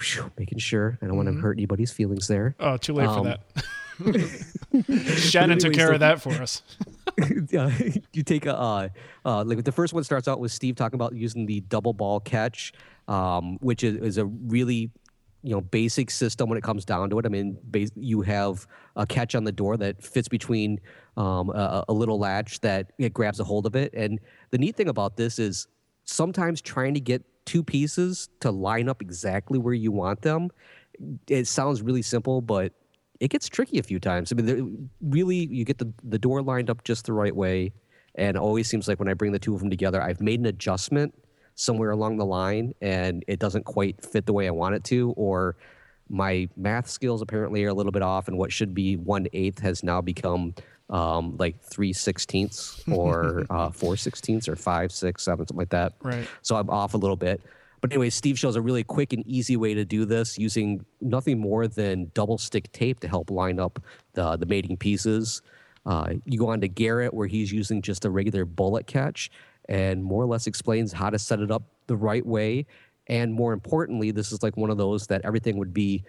[0.01, 1.43] whew, making sure I don't want to mm-hmm.
[1.43, 2.55] hurt anybody's feelings there.
[2.61, 3.65] Oh, too late um, for that.
[5.19, 6.63] Shannon took care so, of that for us.
[7.51, 7.71] yeah,
[8.13, 8.89] you take a uh,
[9.25, 12.19] uh, like the first one starts out with Steve talking about using the double ball
[12.19, 12.73] catch,
[13.07, 14.91] um, which is, is, a really
[15.43, 17.27] you know basic system when it comes down to it.
[17.27, 20.81] I mean, base, you have a catch on the door that fits between
[21.17, 24.19] um, a, a little latch that it grabs a hold of it, and
[24.51, 25.69] the neat thing about this is
[26.05, 30.51] sometimes trying to get two pieces to line up exactly where you want them.
[31.29, 32.73] It sounds really simple, but
[33.21, 34.33] it gets tricky a few times.
[34.33, 37.73] I mean, really, you get the, the door lined up just the right way.
[38.17, 40.47] And always seems like when I bring the two of them together, I've made an
[40.47, 41.15] adjustment
[41.57, 45.13] somewhere along the line and it doesn't quite fit the way I want it to,
[45.17, 45.57] or
[46.09, 49.59] my math skills apparently are a little bit off, and what should be one eighth
[49.61, 50.55] has now become
[50.91, 55.95] um, like three sixteenths or uh, four sixteenths or five, six, seven, something like that.
[56.03, 56.29] Right.
[56.43, 57.41] So I'm off a little bit.
[57.81, 61.39] But anyway, Steve shows a really quick and easy way to do this using nothing
[61.39, 63.79] more than double stick tape to help line up
[64.15, 65.43] the, the mating pieces.
[65.85, 69.31] Uh, you go on to Garrett, where he's using just a regular bullet catch
[69.69, 72.67] and more or less explains how to set it up the right way.
[73.07, 76.05] And more importantly, this is like one of those that everything would be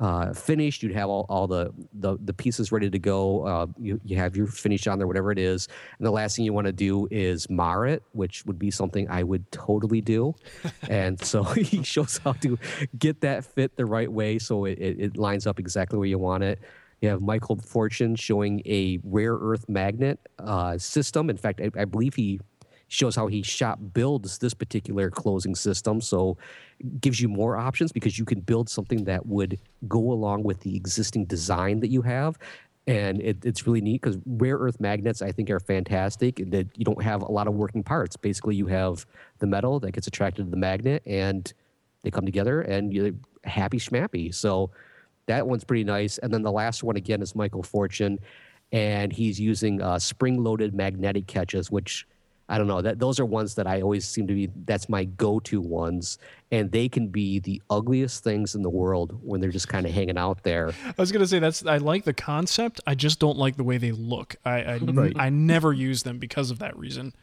[0.00, 0.82] uh, finished.
[0.82, 3.46] You'd have all, all the, the, the pieces ready to go.
[3.46, 5.68] Uh, you, you have your finish on there, whatever it is.
[5.98, 9.08] And the last thing you want to do is mar it, which would be something
[9.10, 10.34] I would totally do.
[10.88, 12.58] and so he shows how to
[12.98, 16.18] get that fit the right way so it, it, it lines up exactly where you
[16.18, 16.60] want it.
[17.00, 21.30] You have Michael Fortune showing a rare earth magnet uh, system.
[21.30, 22.40] In fact, I, I believe he
[22.88, 26.00] shows how he shop builds this particular closing system.
[26.00, 26.36] So
[27.00, 30.74] gives you more options because you can build something that would go along with the
[30.74, 32.38] existing design that you have.
[32.86, 36.36] And it, it's really neat because rare earth magnets, I think, are fantastic.
[36.50, 38.16] That you don't have a lot of working parts.
[38.16, 39.04] Basically, you have
[39.40, 41.52] the metal that gets attracted to the magnet, and
[42.02, 43.10] they come together, and you're
[43.44, 44.34] happy schmappy.
[44.34, 44.70] So
[45.26, 46.16] that one's pretty nice.
[46.16, 48.18] And then the last one again is Michael Fortune,
[48.72, 52.06] and he's using uh, spring-loaded magnetic catches, which
[52.48, 55.04] I don't know that those are ones that I always seem to be that's my
[55.04, 56.18] go-to ones
[56.50, 59.92] and they can be the ugliest things in the world when they're just kind of
[59.92, 60.72] hanging out there.
[60.86, 63.64] I was going to say that's I like the concept I just don't like the
[63.64, 64.36] way they look.
[64.44, 65.12] I I, right.
[65.18, 67.14] I never use them because of that reason.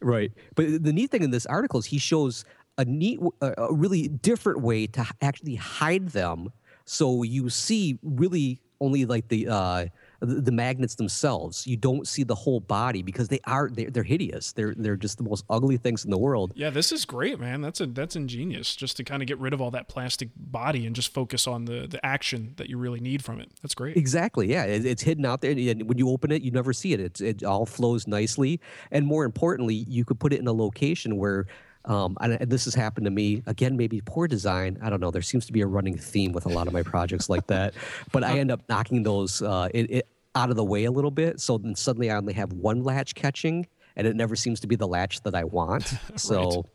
[0.00, 0.30] Right.
[0.54, 2.44] But the neat thing in this article is he shows
[2.76, 6.52] a neat a really different way to actually hide them
[6.84, 9.86] so you see really only like the uh
[10.20, 11.66] the, the, magnets themselves.
[11.66, 14.52] You don't see the whole body because they are they're, they're, hideous.
[14.52, 16.52] They're they're just the most ugly things in the world.
[16.56, 17.60] Yeah, this is great, man.
[17.60, 18.74] That's a that's ingenious.
[18.74, 21.66] Just to kind of get rid of all that plastic body and just focus on
[21.66, 23.50] the the action that you really need from it.
[23.62, 23.96] That's great.
[23.96, 24.50] Exactly.
[24.50, 27.00] Yeah, it, it's hidden out there, and when you open it, you never see it.
[27.00, 31.16] It it all flows nicely, and more importantly, you could put it in a location
[31.16, 31.46] where.
[31.88, 33.76] Um, and, this has happened to me again.
[33.76, 34.78] Maybe poor design.
[34.82, 35.10] I don't know.
[35.10, 37.74] There seems to be a running theme with a lot of my projects like that.
[38.12, 41.10] But I end up knocking those uh, it, it, out of the way a little
[41.10, 41.40] bit.
[41.40, 44.76] So then suddenly I only have one latch catching, and it never seems to be
[44.76, 45.94] the latch that I want.
[46.16, 46.66] So.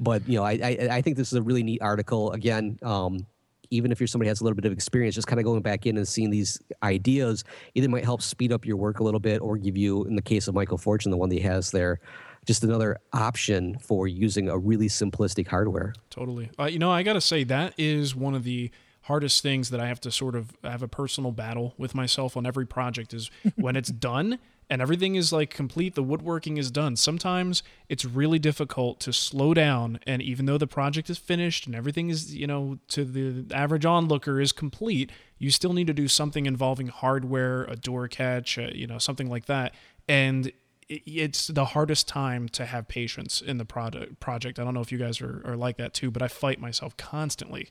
[0.00, 2.32] but you know, I, I I think this is a really neat article.
[2.32, 3.26] Again, um,
[3.70, 5.62] even if you're somebody who has a little bit of experience, just kind of going
[5.62, 9.20] back in and seeing these ideas either might help speed up your work a little
[9.20, 11.70] bit or give you, in the case of Michael Fortune, the one that he has
[11.70, 11.98] there,
[12.44, 15.94] just another option for using a really simplistic hardware.
[16.10, 16.50] Totally.
[16.58, 18.70] Uh, you know, I got to say, that is one of the
[19.02, 22.46] hardest things that I have to sort of have a personal battle with myself on
[22.46, 24.38] every project is when it's done
[24.70, 26.96] and everything is like complete, the woodworking is done.
[26.96, 31.74] Sometimes it's really difficult to slow down and even though the project is finished and
[31.74, 36.08] everything is, you know, to the average onlooker is complete, you still need to do
[36.08, 39.74] something involving hardware, a door catch, uh, you know, something like that.
[40.08, 40.52] And
[40.88, 44.58] it's the hardest time to have patience in the product project.
[44.58, 46.96] I don't know if you guys are, are like that too, but I fight myself
[46.96, 47.70] constantly.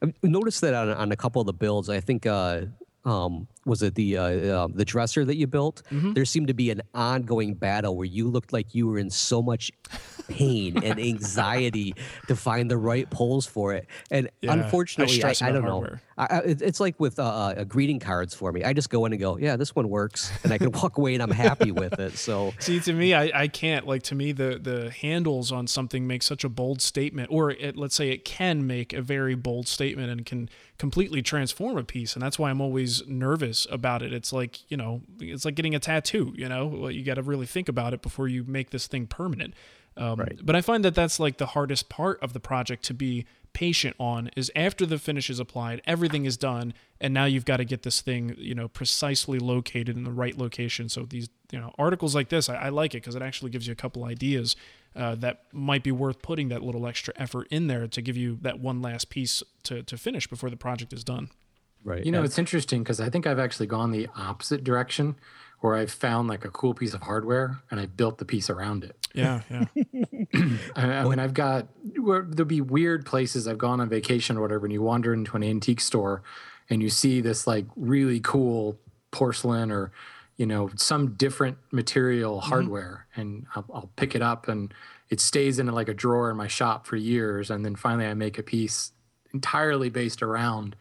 [0.00, 1.88] I've noticed that on, on a couple of the builds.
[1.88, 2.62] I think uh,
[3.04, 5.82] um, was it the uh, uh, the dresser that you built?
[5.90, 6.12] Mm-hmm.
[6.14, 9.40] There seemed to be an ongoing battle where you looked like you were in so
[9.42, 9.70] much
[10.28, 11.94] pain and anxiety
[12.28, 13.86] to find the right poles for it.
[14.10, 15.80] And Yeah, unfortunately, I, stress I, don't know.
[15.80, 16.02] hardware.
[16.18, 18.64] I, I, it's like with uh, uh, greeting cards for me.
[18.64, 21.14] I just go in and go, yeah, this one works, and I can walk away
[21.14, 22.18] and I'm happy with it.
[22.18, 23.86] So See, to me, I, I can't.
[23.86, 27.76] Like, to me, the, the handles on something make such a bold statement, or it,
[27.76, 30.48] let's say it can make a very bold statement and can
[30.78, 32.14] completely transform a piece.
[32.14, 34.12] And that's why I'm always nervous about it.
[34.12, 37.22] It's like, you know, it's like getting a tattoo, you know, Well, you got to
[37.22, 39.54] really think about it before you make this thing permanent.
[39.96, 40.38] Um, Right.
[40.42, 43.94] But I find that that's like the hardest part of the project to be patient
[43.98, 47.64] on is after the finish is applied, everything is done, and now you've got to
[47.64, 50.88] get this thing, you know, precisely located in the right location.
[50.88, 53.66] So these, you know, articles like this, I, I like it because it actually gives
[53.66, 54.56] you a couple ideas
[54.94, 58.38] uh, that might be worth putting that little extra effort in there to give you
[58.42, 61.30] that one last piece to, to finish before the project is done.
[61.84, 65.16] Right, You know, it's interesting because I think I've actually gone the opposite direction
[65.60, 68.82] where I've found like a cool piece of hardware and I built the piece around
[68.84, 68.96] it.
[69.14, 69.64] Yeah, yeah.
[70.76, 71.68] I, I mean, I've got
[71.98, 75.36] where there'll be weird places I've gone on vacation or whatever, and you wander into
[75.36, 76.22] an antique store
[76.68, 78.78] and you see this like really cool
[79.10, 79.92] porcelain or
[80.36, 82.48] you know some different material mm-hmm.
[82.48, 84.74] hardware, and I'll, I'll pick it up and
[85.10, 88.14] it stays in like a drawer in my shop for years, and then finally I
[88.14, 88.92] make a piece
[89.32, 90.74] entirely based around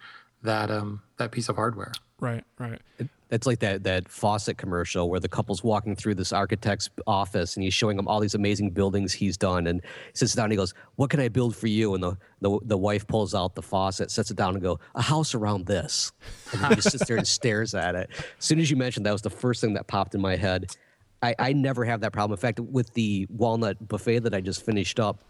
[0.43, 1.91] that um that piece of hardware.
[2.19, 2.81] right, right.
[3.29, 7.63] It's like that that faucet commercial where the couple's walking through this architect's office and
[7.63, 10.57] he's showing them all these amazing buildings he's done and he sits down and he
[10.57, 13.61] goes, "What can I build for you?" And the the, the wife pulls out the
[13.61, 16.11] faucet, sets it down, and go, "A house around this."
[16.51, 18.09] And he just sits there and stares at it.
[18.37, 20.65] As soon as you mentioned that was the first thing that popped in my head.
[21.23, 22.33] I, I never have that problem.
[22.35, 25.23] In fact, with the walnut buffet that I just finished up,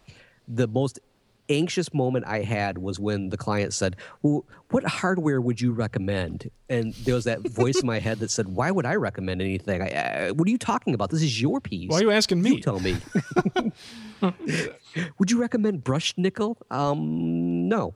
[0.48, 1.00] the most
[1.50, 6.50] anxious moment I had was when the client said, "Well, what hardware would you recommend?"
[6.70, 9.82] And there was that voice in my head that said, "Why would I recommend anything?
[9.82, 11.10] I, uh, what are you talking about?
[11.10, 11.90] This is your piece.
[11.90, 12.56] Why are you asking me?
[12.56, 12.98] You tell me.
[15.20, 16.58] would you recommend brushed nickel?
[16.70, 17.96] Um, no.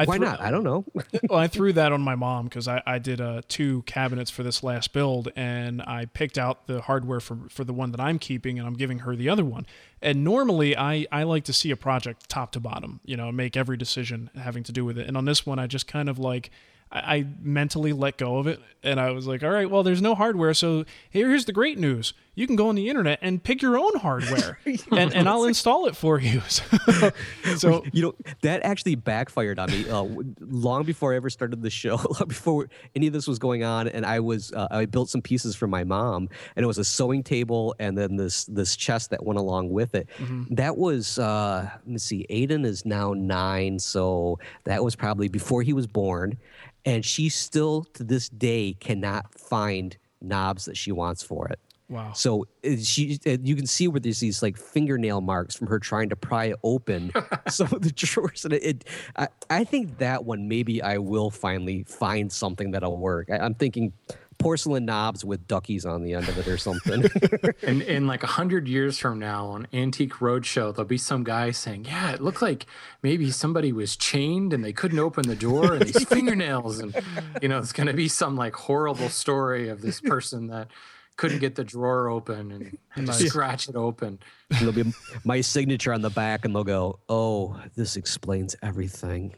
[0.00, 0.40] I Why threw- not?
[0.40, 0.86] I don't know.
[1.28, 4.42] well, I threw that on my mom because I, I did uh, two cabinets for
[4.42, 8.18] this last build, and I picked out the hardware for for the one that I'm
[8.18, 9.66] keeping, and I'm giving her the other one.
[10.00, 13.58] And normally, I I like to see a project top to bottom, you know, make
[13.58, 15.06] every decision having to do with it.
[15.06, 16.50] And on this one, I just kind of like.
[16.92, 20.02] I I mentally let go of it, and I was like, "All right, well, there's
[20.02, 23.42] no hardware, so here, here's the great news: you can go on the internet and
[23.42, 24.58] pick your own hardware,
[24.90, 27.10] and, and I'll install it for you." so,
[27.56, 30.04] so you know that actually backfired on me uh,
[30.40, 33.88] long before I ever started the show, long before any of this was going on,
[33.88, 36.84] and I was uh, I built some pieces for my mom, and it was a
[36.84, 40.08] sewing table, and then this this chest that went along with it.
[40.50, 45.62] That was uh, let me see, Aiden is now nine, so that was probably before
[45.62, 46.38] he was born,
[46.84, 51.58] and she still to this day cannot find knobs that she wants for it.
[51.88, 55.66] wow, So uh, she, uh, you can see where there's these like fingernail marks from
[55.68, 57.12] her trying to pry open
[57.48, 58.62] some of the drawers, and it.
[58.62, 58.84] it
[59.16, 63.28] I, I think that one maybe I will finally find something that'll work.
[63.30, 63.92] I, I'm thinking
[64.40, 67.04] porcelain knobs with duckies on the end of it or something.
[67.62, 71.50] And in like a hundred years from now on Antique Roadshow, there'll be some guy
[71.50, 72.66] saying, "Yeah, it looked like
[73.02, 76.94] maybe somebody was chained and they couldn't open the door, and these fingernails." And
[77.42, 80.68] you know, it's going to be some like horrible story of this person that
[81.16, 82.50] couldn't get the drawer open
[82.94, 83.26] and Nice.
[83.26, 84.18] scratch it open.
[84.50, 84.92] And there'll be
[85.24, 89.34] my signature on the back, and they'll go, "Oh, this explains everything."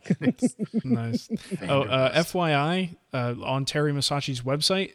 [0.84, 1.28] nice.
[1.68, 4.94] Oh, uh, FYI, uh, on Teri Masaschi's website,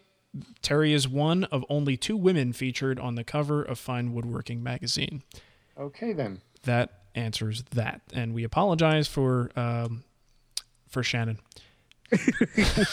[0.62, 5.24] Teri is one of only two women featured on the cover of Fine Woodworking magazine.
[5.78, 6.42] Okay, then.
[6.64, 10.04] That answers that, and we apologize for um,
[10.88, 11.40] for Shannon.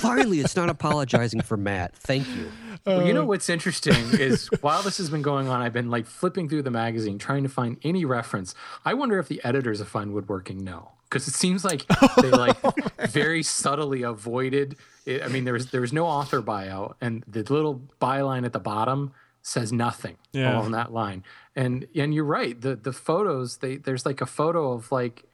[0.00, 1.94] Finally, it's not apologizing for Matt.
[1.96, 2.50] Thank you.
[2.84, 5.90] Well, you know Uh, what's interesting is while this has been going on, I've been
[5.90, 8.54] like flipping through the magazine trying to find any reference.
[8.84, 11.84] I wonder if the editors of Fine Woodworking know because it seems like
[12.20, 12.56] they like
[13.10, 14.76] very subtly avoided.
[15.04, 15.22] It.
[15.22, 18.60] I mean, there was there was no author bio, and the little byline at the
[18.60, 20.58] bottom says nothing Yeah.
[20.58, 21.22] on that line.
[21.54, 22.60] And and you're right.
[22.60, 25.24] The the photos they there's like a photo of like,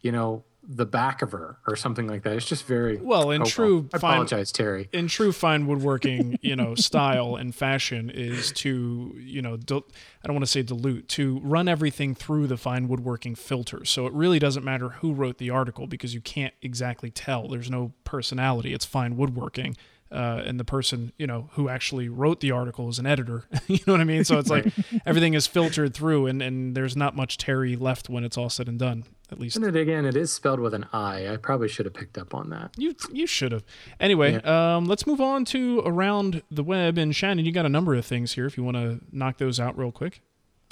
[0.00, 2.34] you know, the back of her or something like that.
[2.36, 4.88] It's just very Well, in oh, true I fine- apologize, Teri.
[4.92, 9.86] in true fine woodworking, you know, style and fashion is to, you know, dil-
[10.22, 13.86] I don't want to say dilute, to run everything through the fine woodworking filter.
[13.86, 17.48] So it really doesn't matter who wrote the article because you can't exactly tell.
[17.48, 18.74] There's no personality.
[18.74, 19.74] It's fine woodworking.
[20.10, 23.44] Uh, and the person, you know, who actually wrote the article is an editor.
[23.66, 24.24] you know what I mean?
[24.24, 24.66] So it's like
[25.06, 28.68] everything is filtered through, and, and there's not much Teri left when it's all said
[28.68, 29.04] and done.
[29.30, 31.28] At least And it again, it is spelled with an I.
[31.28, 32.70] I probably should have picked up on that.
[32.78, 33.62] You you should have.
[34.00, 36.96] Anyway, um, let's move on to around the web.
[36.96, 38.46] And Shannon, you got a number of things here.
[38.46, 40.22] If you want to knock those out real quick.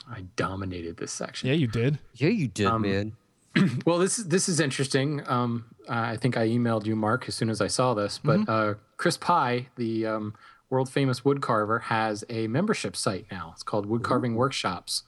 [0.08, 1.48] I dominated this section.
[1.48, 1.98] Yeah, you did.
[2.14, 3.12] Yeah, you did, man.
[3.86, 5.22] Well, this is this is interesting.
[5.26, 8.18] Um, I think I emailed you, Mark, as soon as I saw this.
[8.18, 10.34] But uh, Chris Pye, the um,
[10.70, 13.50] world famous wood carver, has a membership site now.
[13.54, 15.02] It's called Wood Carving Workshops.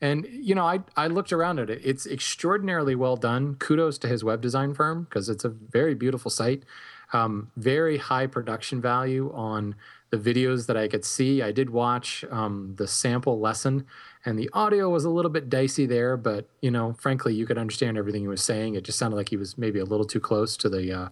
[0.00, 1.80] And you know, I I looked around at it.
[1.84, 3.54] It's extraordinarily well done.
[3.54, 6.64] Kudos to his web design firm because it's a very beautiful site.
[7.12, 9.76] Um, very high production value on
[10.10, 11.42] the videos that I could see.
[11.42, 13.86] I did watch um, the sample lesson,
[14.24, 16.16] and the audio was a little bit dicey there.
[16.16, 18.74] But you know, frankly, you could understand everything he was saying.
[18.74, 21.08] It just sounded like he was maybe a little too close to the uh,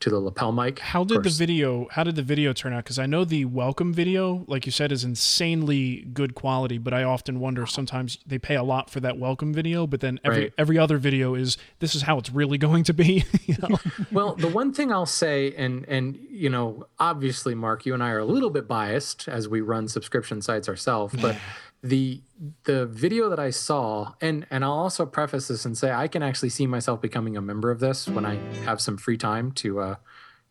[0.00, 0.80] to the lapel mic.
[0.80, 1.88] How did the video?
[1.90, 2.84] How did the video turn out?
[2.84, 6.78] Because I know the welcome video, like you said, is insanely good quality.
[6.78, 10.20] But I often wonder sometimes they pay a lot for that welcome video, but then
[10.24, 10.52] every Right.
[10.58, 13.24] every other video is this is how it's really going to be.
[13.46, 13.78] you know?
[14.12, 18.10] well, the one thing I'll say, and and you know, obviously, Mark, you and I
[18.10, 21.36] are a little bit biased as we run subscription sites ourselves, but
[21.84, 22.22] the
[22.64, 26.22] the video that I saw, and and I'll also preface this and say I can
[26.22, 29.80] actually see myself becoming a member of this when I have some free time to
[29.80, 29.96] uh,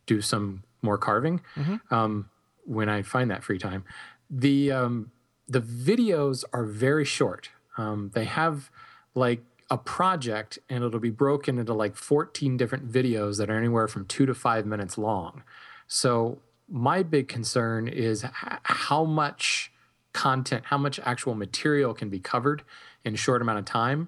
[0.05, 1.41] do some more carving.
[1.89, 2.29] Um,
[2.65, 3.83] when I find that free time,
[4.29, 5.11] the um,
[5.47, 7.49] the videos are very short.
[7.77, 8.69] Um, they have
[9.15, 9.41] like
[9.71, 14.05] a project, and it'll be broken into like 14 different videos that are anywhere from
[14.05, 15.41] two to five minutes long.
[15.87, 16.37] So
[16.69, 18.31] my big concern is h-
[18.63, 19.71] how much
[20.13, 22.63] content, how much actual material can be covered
[23.03, 24.07] in a short amount of time.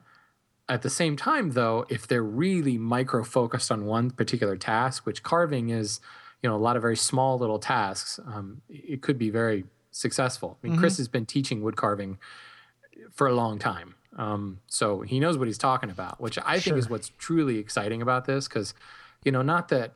[0.67, 5.21] At the same time, though, if they're really micro focused on one particular task, which
[5.21, 5.99] carving is,
[6.41, 10.57] you know, a lot of very small little tasks, um, it could be very successful.
[10.63, 12.17] I mean, Chris has been teaching wood carving
[13.11, 13.95] for a long time.
[14.17, 18.01] Um, so he knows what he's talking about, which I think is what's truly exciting
[18.01, 18.47] about this.
[18.47, 18.73] Cause,
[19.23, 19.93] you know, not that,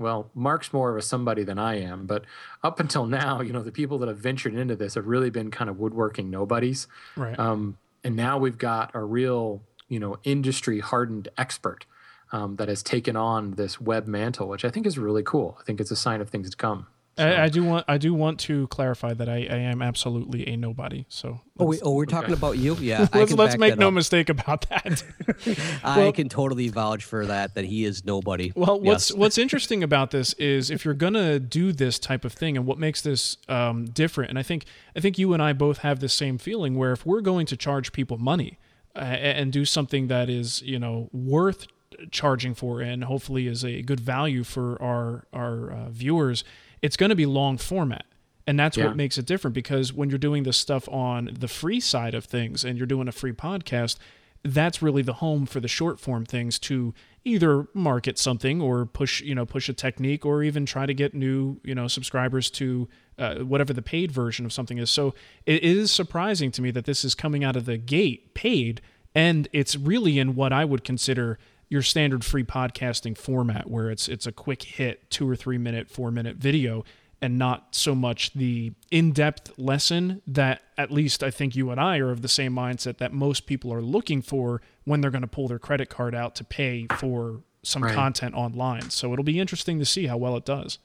[0.00, 2.24] well, Mark's more of a somebody than I am, but
[2.64, 5.50] up until now, you know, the people that have ventured into this have really been
[5.50, 6.88] kind of woodworking nobodies.
[7.16, 7.38] right.
[7.38, 11.84] Um, and now we've got a real, you know, industry hardened expert
[12.32, 15.58] um, that has taken on this web mantle, which I think is really cool.
[15.60, 16.86] I think it's a sign of things to come.
[17.20, 20.56] I, I do want I do want to clarify that I, I am absolutely a
[20.56, 21.04] nobody.
[21.08, 22.74] So Oh, wait, oh, we're talking about you?
[22.80, 23.94] Yeah, let's let's make no up.
[23.94, 25.02] mistake about that.
[25.84, 27.54] I can totally vouch for that.
[27.54, 28.52] That he is nobody.
[28.56, 29.16] Well, what's Yes.
[29.18, 32.78] what's interesting about this is if you're gonna do this type of thing, and what
[32.78, 34.64] makes this um, different, and I think
[34.96, 36.76] I think you and I both have the same feeling.
[36.76, 38.58] Where if we're going to charge people money
[38.96, 41.66] uh, and do something that is you know worth
[42.10, 46.42] charging for, and hopefully is a good value for our our uh, viewers,
[46.82, 48.04] it's going to be long format.
[48.46, 48.86] And that's Yeah.
[48.86, 52.24] what makes it different because when you're doing this stuff on the free side of
[52.24, 53.96] things and you're doing a free podcast,
[54.42, 59.20] that's really the home for the short form things to either market something or push
[59.20, 62.88] you know push a technique or even try to get new you know subscribers to
[63.18, 65.14] uh, whatever the paid version of something is so
[65.44, 68.80] it is surprising to me that this is coming out of the gate paid
[69.14, 71.38] and it's really in what i would consider
[71.70, 75.88] your standard free podcasting format where it's it's a quick hit two or three minute
[75.88, 76.84] four minute video
[77.22, 81.98] and not so much the in-depth lesson that at least I think you and I
[81.98, 85.28] are of the same mindset that most people are looking for when they're going to
[85.28, 87.94] pull their credit card out to pay for some Right.
[87.94, 88.88] content online.
[88.88, 90.78] So it'll be interesting to see how well it does.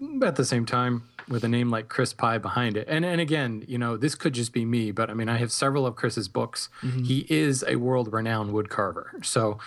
[0.00, 3.20] But at the same time, with a name like Chris Pye behind it, and and
[3.20, 5.96] again, you know, this could just be me, but I mean, I have several of
[5.96, 6.68] Chris's books.
[6.82, 7.04] Mm-hmm.
[7.04, 9.58] He is a world-renowned wood carver, so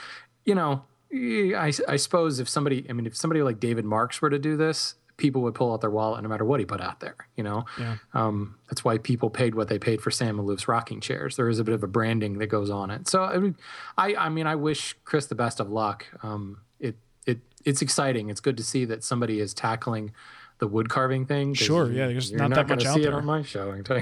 [0.48, 0.84] you know,
[1.14, 4.58] I, I suppose if somebody, I mean, if somebody like David Marks were to do
[4.58, 7.16] this, people would pull out their wallet no matter what he put out there.
[7.36, 7.98] You know, Yeah.
[8.14, 11.36] um, that's why people paid what they paid for Sam Maloof's rocking chairs.
[11.36, 13.08] There is a bit of a branding that goes on it.
[13.08, 13.56] So I, mean,
[13.98, 16.06] I, I mean, I wish Chris the best of luck.
[16.24, 18.30] Um, it, it it's exciting.
[18.30, 20.14] It's good to see that somebody is tackling
[20.60, 21.54] the wood carving thing.
[21.56, 23.16] Sure, yeah, there's you're not that much out see it there.
[23.16, 23.72] on my show.
[23.72, 23.98] I can tell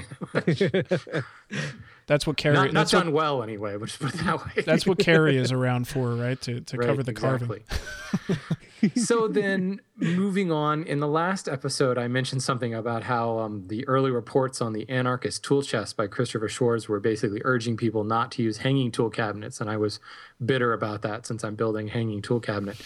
[0.46, 1.22] you.
[2.06, 2.54] That's what Carrie.
[2.54, 3.72] not not that's what done well anyway.
[3.76, 4.62] We'll just put it that way.
[4.64, 6.40] that's what Carrie is around for, right?
[6.42, 7.62] To to Right, cover the carving.
[7.68, 8.90] exactly.
[8.96, 13.86] so then moving on in the last episode i mentioned something about how um, the
[13.88, 18.30] early reports on the anarchist tool chest by christopher schwarz were basically urging people not
[18.30, 19.98] to use hanging tool cabinets and i was
[20.44, 22.76] bitter about that since i'm building a hanging tool cabinet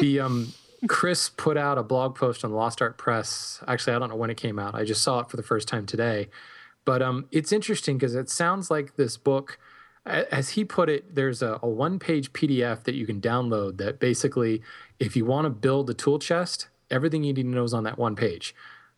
[0.00, 0.52] the um,
[0.88, 4.30] chris put out a blog post on lost art press actually i don't know when
[4.30, 6.28] it came out i just saw it for the first time today
[6.84, 9.58] but um, it's interesting because it sounds like this book
[10.06, 14.00] as he put it, there's a, a one page PDF that you can download that
[14.00, 14.62] basically,
[14.98, 17.84] if you want to build a tool chest, everything you need to know is on
[17.84, 18.54] that one page.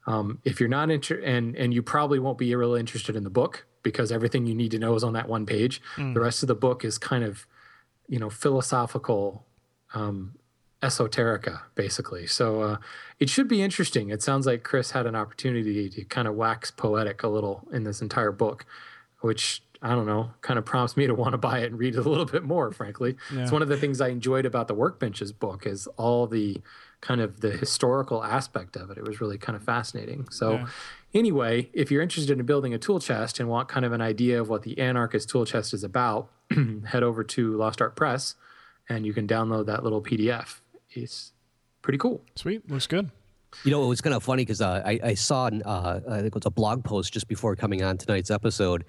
[0.06, 3.30] Um, if you're not interested, and, and you probably won't be really interested in the
[3.30, 5.82] book because everything you need to know is on that one page.
[6.14, 7.46] The rest of the book is kind of,
[8.08, 9.44] you know, philosophical
[9.94, 10.34] um,
[10.82, 12.26] esoterica, basically.
[12.26, 12.76] So uh,
[13.18, 14.10] it should be interesting.
[14.10, 17.84] It sounds like Chris had an opportunity to kind of wax poetic a little in
[17.84, 18.66] this entire book,
[19.20, 21.96] which I don't know, kind of prompts me to want to buy it and read
[21.96, 23.16] it a little bit more, frankly.
[23.34, 23.42] Yeah.
[23.42, 26.58] It's one of the things I enjoyed about the Workbenches book is all the
[27.00, 28.98] kind of the historical aspect of it.
[28.98, 30.28] It was really kind of fascinating.
[30.30, 30.66] So Yeah.
[31.14, 34.40] anyway, if you're interested in building a tool chest and want kind of an idea
[34.40, 36.28] of what the anarchist tool chest is about,
[36.86, 38.36] head over to Lost Art Press
[38.88, 40.60] and you can download that little PDF.
[40.94, 41.32] It's
[41.82, 42.22] pretty cool.
[42.36, 43.10] Sweet, looks good.
[43.64, 46.28] You know, it was kind of funny because uh, I, I saw, uh, I think
[46.28, 48.84] it was a blog post just before coming on tonight's episode,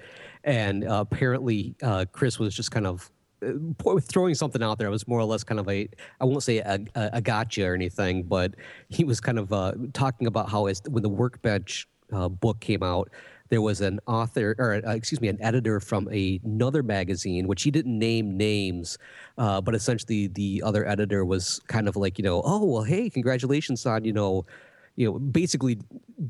[0.45, 3.11] and uh, apparently uh, Chris was just kind of
[3.45, 4.87] uh, throwing something out there.
[4.87, 5.89] It was more or less kind of a,
[6.21, 8.55] I won't say a, a, a gotcha or anything, but
[8.87, 12.83] he was kind of uh, talking about how as when the Workbench uh, book came
[12.83, 13.09] out,
[13.49, 17.63] there was an author, or uh, excuse me, an editor from a, another magazine, which
[17.63, 18.97] he didn't name names,
[19.37, 23.09] uh, but essentially the other editor was kind of like, you know, oh well, hey,
[23.09, 24.45] congratulations on, you know,
[24.95, 25.79] you know, basically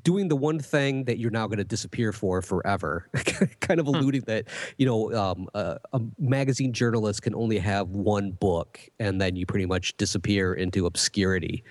[0.03, 3.07] doing the one thing that you're now going to disappear for forever.
[3.59, 4.45] kind of alluding that,
[4.77, 9.45] you know, um, a, a magazine journalist can only have one book, and then you
[9.45, 11.63] pretty much disappear into obscurity.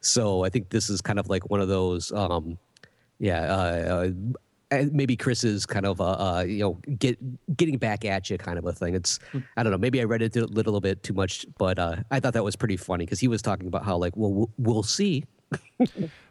[0.00, 2.10] So I think this is kind of like one of those.
[2.12, 2.58] Um,
[3.18, 4.10] yeah, uh, uh,
[4.70, 6.04] and maybe Chris is kind of uh,
[6.38, 7.18] uh, you know get
[7.56, 8.94] getting back at you kind of a thing.
[8.94, 9.18] It's
[9.56, 9.78] I don't know.
[9.78, 12.56] Maybe I read it a little bit too much, but uh, I thought that was
[12.56, 15.24] pretty funny because he was talking about how like well we'll, we'll see.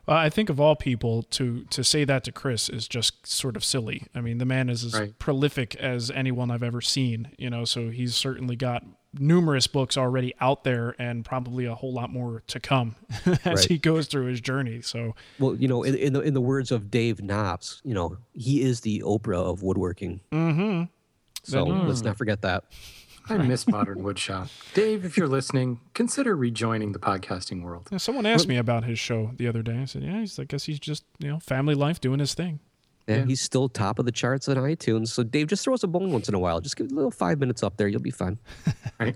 [0.08, 3.56] Well, I think of all people to to say that to Chris is just sort
[3.56, 4.08] of silly.
[4.16, 5.20] I mean, the man is as Right.
[5.20, 7.30] prolific as anyone I've ever seen.
[7.38, 8.84] You know, so he's certainly got
[9.18, 12.96] numerous books already out there, and probably a whole lot more to come
[13.26, 13.66] as Right.
[13.66, 14.82] he goes through his journey.
[14.82, 18.18] So Well, you know, in, in the in the words of Dave Knopf, you know,
[18.34, 20.22] he is the Oprah of woodworking.
[20.32, 20.84] mm-hmm.
[21.44, 22.66] So let's not forget that.
[23.32, 24.50] I miss Modern Woodshop.
[24.74, 27.88] Dave, if you're listening, consider rejoining the podcasting world.
[27.92, 29.80] Yeah, someone asked me about his show the other day.
[29.82, 32.60] I said, "Yeah, he's, I guess he's just you know family life doing his thing."
[33.10, 33.26] And Yeah.
[33.26, 35.08] he's still top of the charts on iTunes.
[35.10, 36.62] So Dave, just throw us a bone once in a while.
[36.62, 37.88] Just give it a little five minutes up there.
[37.88, 38.38] You'll be fine.
[39.00, 39.16] right?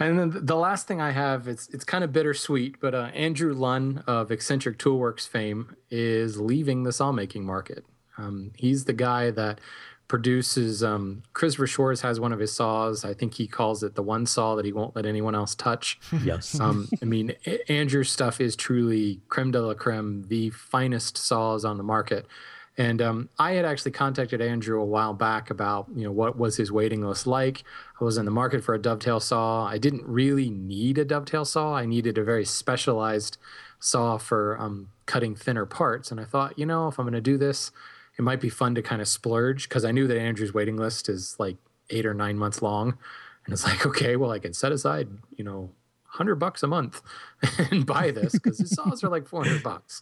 [0.00, 3.52] and then the last thing I have, it's it's kind of bittersweet, but uh, Andrew
[3.52, 7.84] Lunn of Eccentric Toolworks fame is leaving the sawmaking market.
[8.18, 9.60] Um, he's the guy that
[10.08, 10.82] produces.
[10.82, 13.04] Um, Christopher Schwarz has one of his saws.
[13.04, 15.98] I think he calls it the one saw that he won't let anyone else touch.
[16.24, 16.58] Yes.
[16.58, 17.34] Um, I mean,
[17.68, 22.26] Andrew's stuff is truly creme de la creme, the finest saws on the market.
[22.78, 26.56] And um, I had actually contacted Andrew a while back about, you know, what was
[26.56, 27.64] his waiting list like.
[28.00, 29.64] I was in the market for a dovetail saw.
[29.64, 31.74] I didn't really need a dovetail saw.
[31.74, 33.38] I needed a very specialized
[33.78, 36.10] saw for um, cutting thinner parts.
[36.10, 37.70] And I thought, you know, if I'm going to do this,
[38.18, 41.08] it might be fun to kind of splurge because I knew that Andrew's waiting list
[41.08, 41.56] is like
[41.88, 42.98] eight or nine months long.
[43.46, 45.70] And it's like, okay, well, I can set aside, you know,
[46.04, 47.02] hundred bucks a month
[47.70, 50.00] and buy this because his saws are like 400 bucks.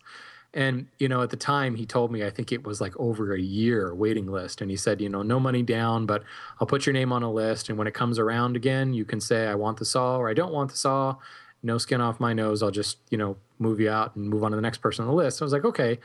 [0.54, 3.34] And, you know, at the time he told me, I think it was like over
[3.34, 4.60] a year waiting list.
[4.60, 6.22] And he said, you know, no money down, but
[6.60, 7.68] I'll put your name on a list.
[7.68, 10.34] And when it comes around again, you can say, I want the saw or I
[10.34, 11.16] don't want the saw.
[11.64, 12.62] No skin off my nose.
[12.62, 15.10] I'll just, you know, move you out and move on to the next person on
[15.10, 15.42] the list.
[15.42, 15.98] I was like, okay.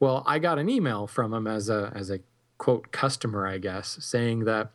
[0.00, 2.18] Well, I got an email from him as a, as a
[2.58, 4.70] quote customer, I guess, saying that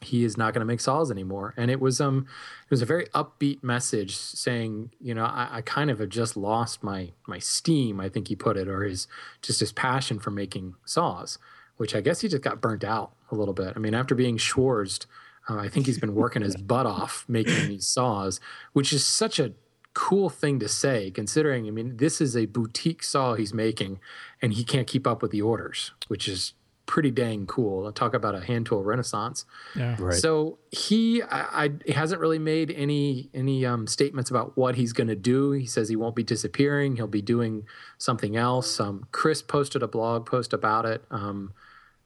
[0.00, 1.54] he is not going to make saws anymore.
[1.56, 2.26] And it was um
[2.64, 6.36] it was a very upbeat message saying, you know, I, I kind of have just
[6.36, 9.06] lost my my steam, I think he put it, or his
[9.42, 11.38] just his passion for making saws,
[11.76, 13.74] which I guess he just got burnt out a little bit.
[13.76, 15.06] I mean, after being Schwarzed,
[15.48, 18.40] uh, I think he's been working his butt off making these saws,
[18.72, 19.52] which is such a
[19.92, 23.98] cool thing to say considering i mean this is a boutique saw he's making
[24.40, 26.52] and he can't keep up with the orders which is
[26.90, 27.90] pretty dang cool.
[27.92, 29.46] Talk about a hand tool renaissance.
[29.76, 29.94] Yeah.
[29.96, 30.12] Right.
[30.12, 34.92] So he, I, I he hasn't really made any any um, statements about what he's
[34.92, 35.52] going to do.
[35.52, 36.96] He says he won't be disappearing.
[36.96, 37.64] He'll be doing
[37.96, 38.80] something else.
[38.80, 41.52] Um, Chris posted a blog post about it, um,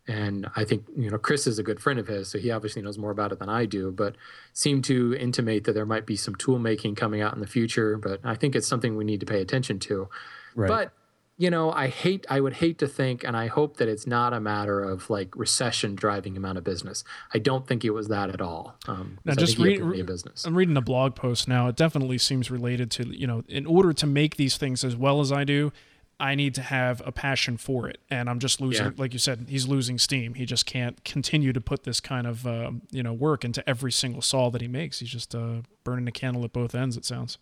[0.06, 2.82] and I think you know Chris is a good friend of his, so he obviously
[2.82, 3.90] knows more about it than I do.
[3.90, 4.16] But
[4.52, 7.96] seemed to intimate that there might be some tool making coming out in the future.
[7.96, 10.10] But I think it's something we need to pay attention to.
[10.54, 10.68] Right.
[10.68, 10.92] But
[11.36, 14.32] you know, I hate, I would hate to think, and I hope that it's not
[14.32, 17.02] a matter of like recession driving him out of business.
[17.32, 18.76] I don't think it was that at all.
[18.86, 20.44] Um, Now, 'cause I just think he had read- plenty of business.
[20.46, 21.66] I'm reading a blog post now.
[21.68, 25.20] It definitely seems related to, you know, in order to make these things as well
[25.20, 25.72] as I do,
[26.20, 27.98] I need to have a passion for it.
[28.08, 28.92] And I'm just losing, Yeah.
[28.96, 30.34] like you said, he's losing steam.
[30.34, 33.90] He just can't continue to put this kind of, um, you know, work into every
[33.90, 35.00] single saw that he makes.
[35.00, 37.38] He's just uh, burning a candle at both ends, it sounds.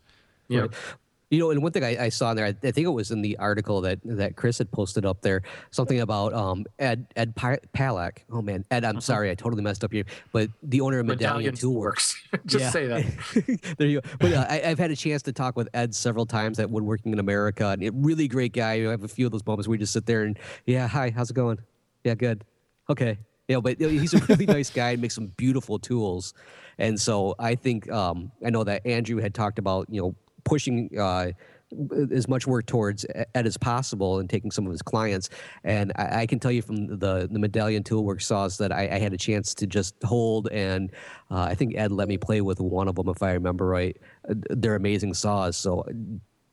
[0.48, 0.60] Yeah.
[0.62, 0.70] Right.
[1.32, 3.10] You know, and one thing I, I saw in there, I, I think it was
[3.10, 7.34] in the article that that Chris had posted up there, something about um, Ed Ed
[7.34, 8.18] Pa- Palak.
[8.30, 11.30] Oh man, Ed, I'm sorry, I totally messed up here, but the owner of Medallion,
[11.30, 12.22] Medallion Tool Works.
[12.46, 13.74] Just say that.
[13.78, 14.08] there you go.
[14.20, 17.14] But uh, I, I've had a chance to talk with Ed several times at Woodworking
[17.14, 18.74] in America, and a really great guy.
[18.74, 21.08] I have a few of those moments where we just sit there and, yeah, hi,
[21.16, 21.58] how's it going?
[22.04, 22.44] Yeah, good.
[22.90, 23.16] Okay.
[23.48, 26.34] You know, but he's a really nice guy and makes some beautiful tools.
[26.78, 30.14] And so I think um, I know that Andrew had talked about you know
[30.44, 31.32] pushing uh,
[32.10, 35.30] as much work towards Ed as possible and taking some of his clients.
[35.64, 38.98] And I, I can tell you from the the Medallion Toolwork saws that I, I
[38.98, 40.90] had a chance to just hold, and
[41.30, 43.96] uh, I think Ed let me play with one of them if I remember right.
[44.28, 45.56] Uh, They're amazing saws.
[45.56, 45.84] So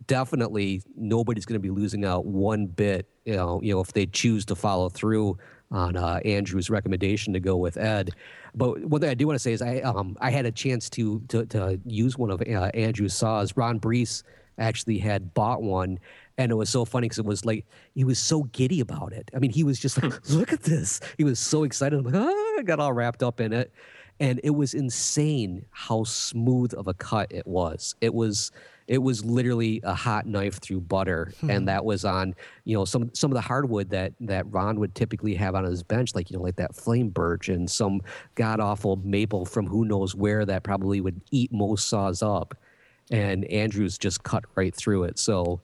[0.07, 3.07] definitely nobody's going to be losing out one bit.
[3.25, 5.37] You know, you know if they choose to follow through
[5.71, 8.11] on uh, Andrew's recommendation to go with Ed.
[8.55, 10.89] But one thing I do want to say is I um I had a chance
[10.91, 13.55] to to, to use one of uh, Andrew's saws.
[13.55, 14.23] Ron Brese
[14.59, 15.99] actually had bought one.
[16.37, 17.65] And it was so funny because it was like
[17.95, 19.29] he was so giddy about it.
[19.35, 21.99] I mean, he was just like, "Look at this!" He was so excited.
[21.99, 23.73] I'm like, "Ah!" I got all wrapped up in it,
[24.21, 27.95] and it was insane how smooth of a cut it was.
[27.99, 28.51] It was
[28.89, 31.65] it was literally a hot knife through butter and hmm.
[31.65, 32.33] that was on
[32.65, 35.83] you know some some of the hardwood that that ron would typically have on his
[35.83, 38.01] bench like you know like that flame birch and some
[38.35, 42.55] god awful maple from who knows where that probably would eat most saws up.
[43.11, 45.17] And andrews just cut right through it.
[45.19, 45.61] So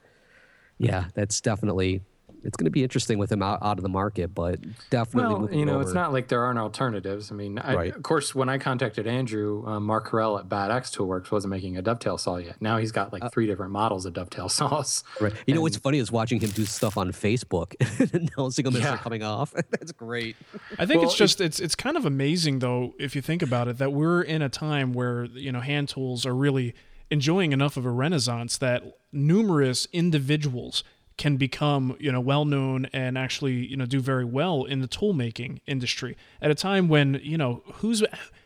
[0.78, 2.02] yeah that's definitely
[2.46, 5.54] it's going to be interesting with him out, out of the market but definitely Well,
[5.54, 5.82] you know, over.
[5.82, 7.32] it's not like there aren't alternatives.
[7.32, 7.96] I mean, I, Right.
[7.96, 11.78] of course, when I contacted Andrew, uh, Mark Harrell at Bad Axe Toolworks wasn't making
[11.78, 12.62] a dovetail saw yet.
[12.62, 15.04] Now he's got like Uh, three different models of dovetail saws.
[15.20, 15.34] Right.
[15.48, 17.74] You know what's funny is watching him do stuff on Facebook
[18.14, 19.54] and announcing them as they're coming off.
[19.72, 20.36] That's great.
[20.80, 23.68] I think Well, it's just it's it's kind of amazing though if you think about
[23.68, 26.76] it that we're in a time where you know hand tools are really
[27.12, 30.84] enjoying enough of a renaissance that numerous individuals
[31.18, 34.88] can become you know well known and actually you know do very well in the
[34.88, 38.04] tool making industry at a time when you know who's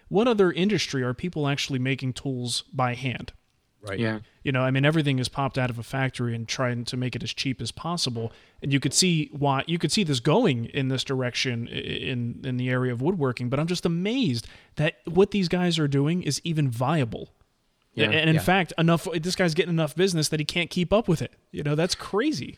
[0.08, 3.34] what other industry are people actually making tools by hand
[3.82, 4.00] Right.
[4.00, 4.20] Yeah.
[4.44, 7.16] you know, I mean, everything is popped out of a factory and trying to make
[7.16, 8.34] it as cheap as possible.
[8.62, 12.58] And you could see why you could see this going in this direction in in
[12.58, 13.48] the area of woodworking.
[13.48, 17.30] But I'm just amazed that what these guys are doing is even viable.
[17.94, 18.06] Yeah.
[18.12, 18.42] and in Yeah.
[18.42, 19.08] fact, enough.
[19.22, 21.34] This guy's getting enough business that he can't keep up with it.
[21.52, 22.58] You know, that's crazy.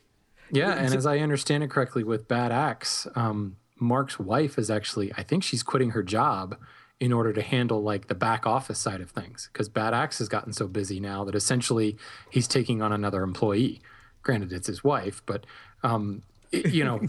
[0.52, 5.12] Yeah, and as I understand it correctly, with Bad Axe, um, Mark's wife is actually,
[5.16, 6.58] I think she's quitting her job
[7.00, 10.28] in order to handle like the back office side of things because Bad Axe has
[10.28, 11.98] gotten so busy now that essentially
[12.30, 13.82] he's taking on another employee.
[14.24, 15.46] Granted, it's his wife, but
[15.84, 16.22] um,
[16.52, 17.00] it- you know,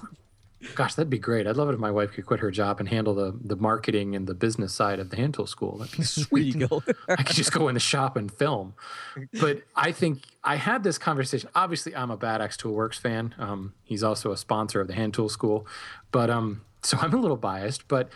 [0.74, 1.46] gosh, that'd be great.
[1.46, 4.14] I'd love it if my wife could quit her job and handle the the marketing
[4.14, 5.78] and the business side of the hand tool school.
[5.78, 6.62] That'd be sweet.
[7.08, 8.74] I could just go in the shop and film.
[9.40, 11.48] But I think I had this conversation.
[11.54, 13.34] Obviously, I'm a Bad Axe Tool Works fan.
[13.38, 15.66] Um, he's also a sponsor of the Hand Tool School,
[16.10, 17.88] but um, so I'm a little biased.
[17.88, 18.10] But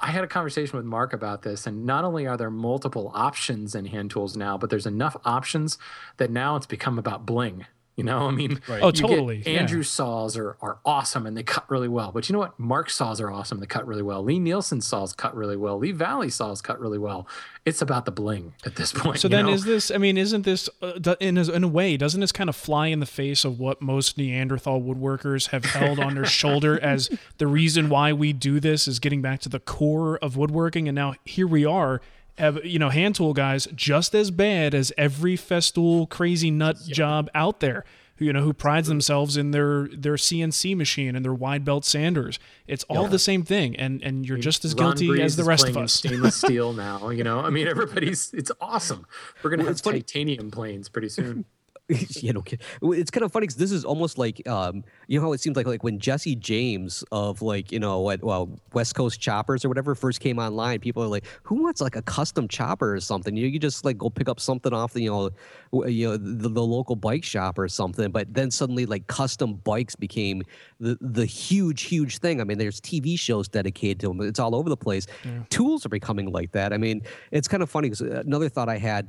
[0.00, 3.74] I had a conversation with Mark about this, and not only are there multiple options
[3.74, 5.78] in hand tools now, but there's enough options
[6.18, 7.66] that now it's become about bling.
[7.98, 8.80] You know, I mean, Right.
[8.80, 9.58] Oh, you get totally, yeah.
[9.58, 12.12] Andrew saws are, are awesome and they cut really well.
[12.12, 12.56] But you know what?
[12.56, 13.58] Mark saws are awesome.
[13.58, 14.24] They cut really well.
[14.24, 15.76] Lie-Nielsen saws cut really well.
[15.76, 17.26] Lee Valley saws cut really well.
[17.64, 19.18] It's about the bling at this point.
[19.18, 19.52] So you then, know?
[19.52, 19.90] is this?
[19.90, 21.96] I mean, isn't this uh, in a, in a way?
[21.96, 25.98] Doesn't this kind of fly in the face of what most Neanderthal woodworkers have held
[25.98, 29.58] on their shoulder as the reason why we do this is getting back to the
[29.58, 32.00] core of woodworking, and now here we are.
[32.38, 37.28] Have, you know, hand tool guys just as bad as every festool crazy nut job
[37.34, 37.84] out there.
[38.16, 41.84] Who you know who prides themselves in their their CNC machine and their wide belt
[41.84, 42.40] sanders.
[42.66, 45.44] It's all the same thing, and and you're just as Ron guilty Brese as the
[45.44, 45.92] rest of us.
[45.92, 47.38] Stainless steel now, you know.
[47.38, 49.06] I mean, everybody's it's awesome.
[49.44, 51.44] We're gonna have it's funny- titanium planes pretty soon.
[52.20, 52.44] you know,
[52.82, 55.56] it's kind of funny because this is almost like, um, you know, how it seems
[55.56, 59.68] like like when Jesse James of like, you know, what, well, West Coast Choppers or
[59.68, 63.34] whatever first came online, people are like, who wants like a custom chopper or something?
[63.34, 66.50] You, you just like go pick up something off the, you know, you know, the,
[66.50, 68.10] the local bike shop or something.
[68.10, 70.42] But then suddenly like custom bikes became
[70.80, 72.42] the the huge, huge thing.
[72.42, 74.20] I mean, there's TV shows dedicated to them.
[74.20, 75.06] It's all over the place.
[75.24, 75.40] Yeah.
[75.48, 76.74] Tools are becoming like that.
[76.74, 79.08] I mean, it's kind of funny because another thought I had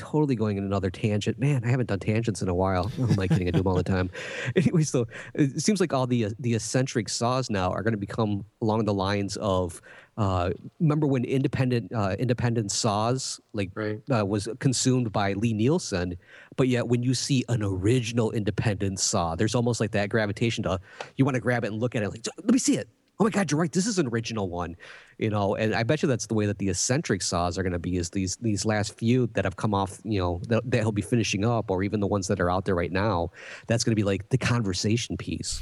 [0.00, 1.38] totally going in another tangent.
[1.38, 2.90] Man, I haven't done tangents in a while.
[2.98, 3.46] Oh, am I kidding?
[3.48, 4.10] I do them all the time.
[4.56, 8.44] Anyway, so it seems like all the the eccentric saws now are going to become
[8.62, 9.80] along the lines of.
[10.16, 14.00] Uh, remember when independent uh, independent saws like right.
[14.14, 16.16] uh, was consumed by Lie-Nielsen,
[16.56, 20.78] but yet when you see an original independent saw, there's almost like that gravitation to
[21.16, 22.88] you want to grab it and look at it like let me see it
[23.20, 24.74] oh my god you're right this is an original one
[25.18, 27.72] you know and i bet you that's the way that the eccentric saws are going
[27.72, 30.80] to be is these these last few that have come off you know that, that
[30.80, 33.30] he'll be finishing up or even the ones that are out there right now
[33.66, 35.60] that's going to be like the conversation piece.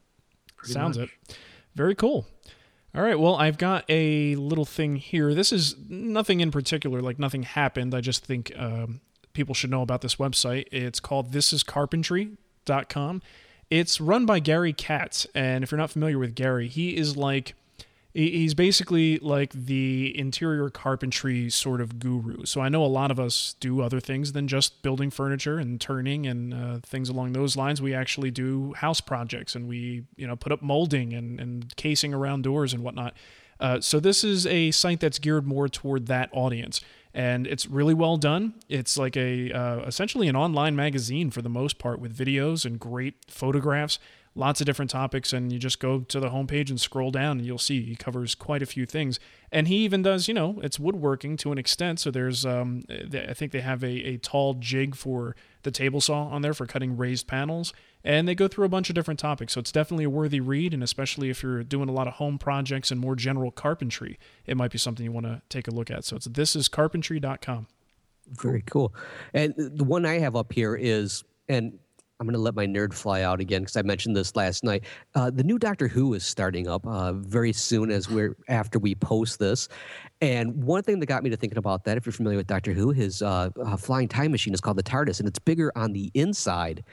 [0.62, 1.10] Sounds much.
[1.28, 1.38] it.
[1.74, 2.26] Very cool.
[2.94, 5.34] All right well i've got a little thing here.
[5.34, 7.94] This is nothing in particular like nothing happened.
[7.94, 9.02] I just think um,
[9.34, 10.64] people should know about this website.
[10.72, 13.22] It's called thisiscarpentry.com
[13.70, 17.54] it's run by Gary Katz, and if you're not familiar with Gary, he is like
[18.16, 22.46] he's basically like the interior carpentry sort of guru.
[22.46, 25.78] So I know a lot of us do other things than just building furniture and
[25.78, 27.82] turning and uh, things along those lines.
[27.82, 32.14] We actually do house projects and we you know put up molding and, and casing
[32.14, 33.14] around doors and whatnot.
[33.60, 36.80] Uh, so this is a site that's geared more toward that audience
[37.16, 38.52] and it's really well done.
[38.68, 42.78] It's like a uh, essentially an online magazine for the most part with videos and
[42.78, 43.98] great photographs,
[44.36, 47.46] lots of different topics, and you just go to the homepage and scroll down, and
[47.46, 49.18] you'll see he covers quite a few things.
[49.50, 52.00] And he even does, you know, it's woodworking to an extent.
[52.00, 56.24] So there's, um, I think they have a, a tall jig for the table saw
[56.24, 57.72] on there for cutting raised panels
[58.06, 59.52] and they go through a bunch of different topics.
[59.52, 62.38] So it's definitely a worthy read, and especially if you're doing a lot of home
[62.38, 64.16] projects and more general carpentry,
[64.46, 66.04] it might be something you want to take a look at.
[66.04, 67.66] So it's thisiscarpentry.com.
[68.28, 68.94] Very cool.
[69.34, 71.80] And the one I have up here is, and
[72.18, 74.84] I'm going to let my nerd fly out again because I mentioned this last night.
[75.14, 78.94] Uh, the new Doctor Who is starting up uh, very soon as we're after we
[78.94, 79.68] post this,
[80.22, 82.72] and one thing that got me to thinking about that, if you're familiar with Doctor
[82.72, 86.10] Who, his uh, flying time machine is called the TARDIS, and it's bigger on the
[86.14, 86.84] inside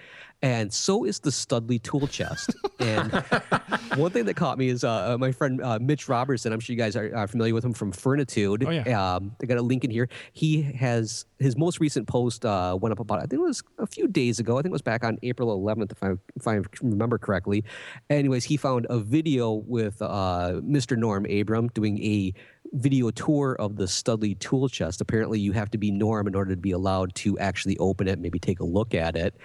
[0.43, 2.53] and so is the Studley tool chest.
[2.79, 3.11] and
[3.95, 6.51] one thing that caught me is uh, uh, my friend uh, Mitch Robertson.
[6.51, 8.65] I'm sure you guys are, are familiar with him from Furnitude.
[8.67, 9.15] Oh, yeah.
[9.15, 10.09] Um, I got a link in here.
[10.33, 13.87] He has his most recent post uh, went up about I think it was a
[13.87, 14.57] few days ago.
[14.57, 17.63] I think it was back on April 11th, if I if I remember correctly.
[18.09, 20.97] Anyways, he found a video with uh, Mr.
[20.97, 22.33] Norm Abram doing a
[22.73, 24.99] video tour of the Studley tool chest.
[24.99, 28.19] Apparently, you have to be Norm in order to be allowed to actually open it,
[28.19, 29.35] maybe take a look at it.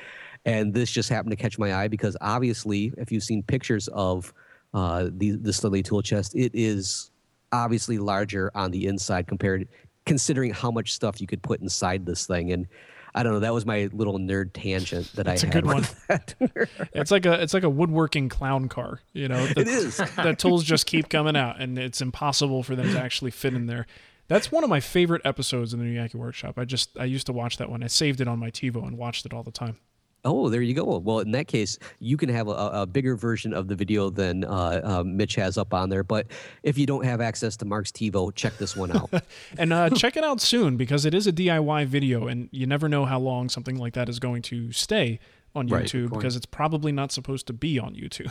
[0.45, 4.33] And this just happened to catch my eye because obviously, if you've seen pictures of
[4.75, 7.11] uh, the the Studley tool chest, it is
[7.53, 9.69] obviously larger on the inside compared,
[10.07, 12.53] considering how much stuff you could put inside this thing.
[12.53, 12.67] And
[13.15, 13.41] I don't know.
[13.41, 15.57] That was my little nerd tangent that That's I had.
[15.57, 15.87] a good one.
[16.93, 19.01] it's like a it's like a woodworking clown car.
[19.13, 19.97] You know, the, it is.
[20.17, 23.67] the tools just keep coming out, and it's impossible for them to actually fit in
[23.67, 23.87] there.
[24.29, 26.59] That's one of my favorite episodes in the New Yankee Workshop.
[26.59, 27.83] I just I used to watch that one.
[27.83, 29.79] I saved it on my TiVo and watched it all the time.
[30.25, 30.99] Oh, there you go.
[30.99, 34.45] Well, in that case, you can have a, a bigger version of the video than
[34.45, 36.03] uh, uh, Mitch has up on there.
[36.03, 36.27] But
[36.63, 39.11] if you don't have access to Mark's TiVo, check this one out.
[39.59, 42.89] and uh, check it out soon because it is a DIY video, and you never
[42.89, 45.21] know how long something like that is going to stay
[45.55, 48.31] on YouTube right, because it's probably not supposed to be on YouTube.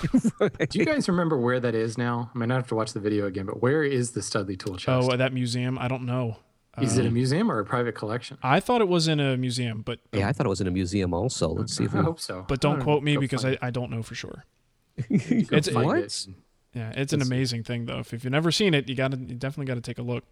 [0.69, 2.31] Do you guys remember where that is now?
[2.33, 4.77] I might not have to watch the video again, but where is the Studley tool
[4.77, 5.09] chest?
[5.11, 5.77] Oh, that museum?
[5.77, 6.37] I don't know.
[6.81, 8.37] Is it a um, museum or a private collection?
[8.43, 10.71] I thought it was in a museum, but yeah, I thought it was in a
[10.71, 11.49] museum also.
[11.49, 12.45] Let's see if I hope so.
[12.47, 14.45] But don't quote me because I, I don't know for sure.
[15.09, 15.97] it's what?
[15.97, 16.27] It.
[16.73, 17.99] Yeah, it's an amazing thing though.
[17.99, 20.03] If, if you've never seen it, you got to you definitely got to take a
[20.03, 20.23] look.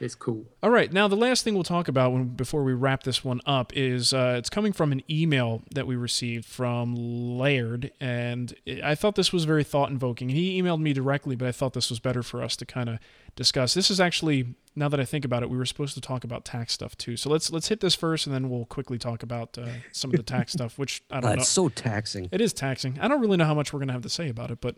[0.00, 0.44] It's cool.
[0.62, 3.40] All right, now the last thing we'll talk about when, before we wrap this one
[3.46, 6.94] up is uh, it's coming from an email that we received from
[7.38, 10.28] Laird, and I thought this was very thought invoking.
[10.28, 12.98] He emailed me directly, but I thought this was better for us to kind of
[13.34, 13.74] discuss.
[13.74, 16.44] This is actually now that I think about it, we were supposed to talk about
[16.44, 17.16] tax stuff too.
[17.16, 20.16] So let's let's hit this first, and then we'll quickly talk about uh, some of
[20.16, 21.40] the tax stuff, which I don't uh, know.
[21.40, 22.28] It's so taxing.
[22.30, 22.98] It is taxing.
[23.00, 24.76] I don't really know how much we're gonna have to say about it, but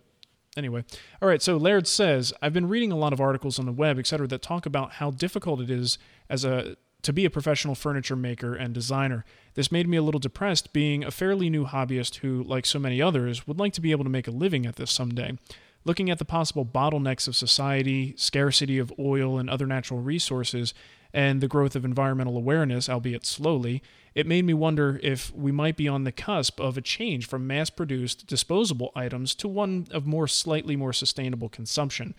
[0.57, 0.85] Anyway,
[1.23, 1.43] all right.
[1.43, 4.43] So Laird says, I've been reading a lot of articles on the web, etc., that
[4.43, 5.99] talk about how difficult it is
[6.29, 9.25] as a to be a professional furniture maker and designer.
[9.55, 13.01] This made me a little depressed, being a fairly new hobbyist who, like so many
[13.01, 15.39] others, would like to be able to make a living at this someday.
[15.85, 20.75] Looking at the possible bottlenecks of society, scarcity of oil and other natural resources,
[21.13, 23.83] and the growth of environmental awareness, albeit slowly,
[24.15, 27.47] it made me wonder if we might be on the cusp of a change from
[27.47, 32.15] mass produced, disposable items to one of more slightly more sustainable consumption.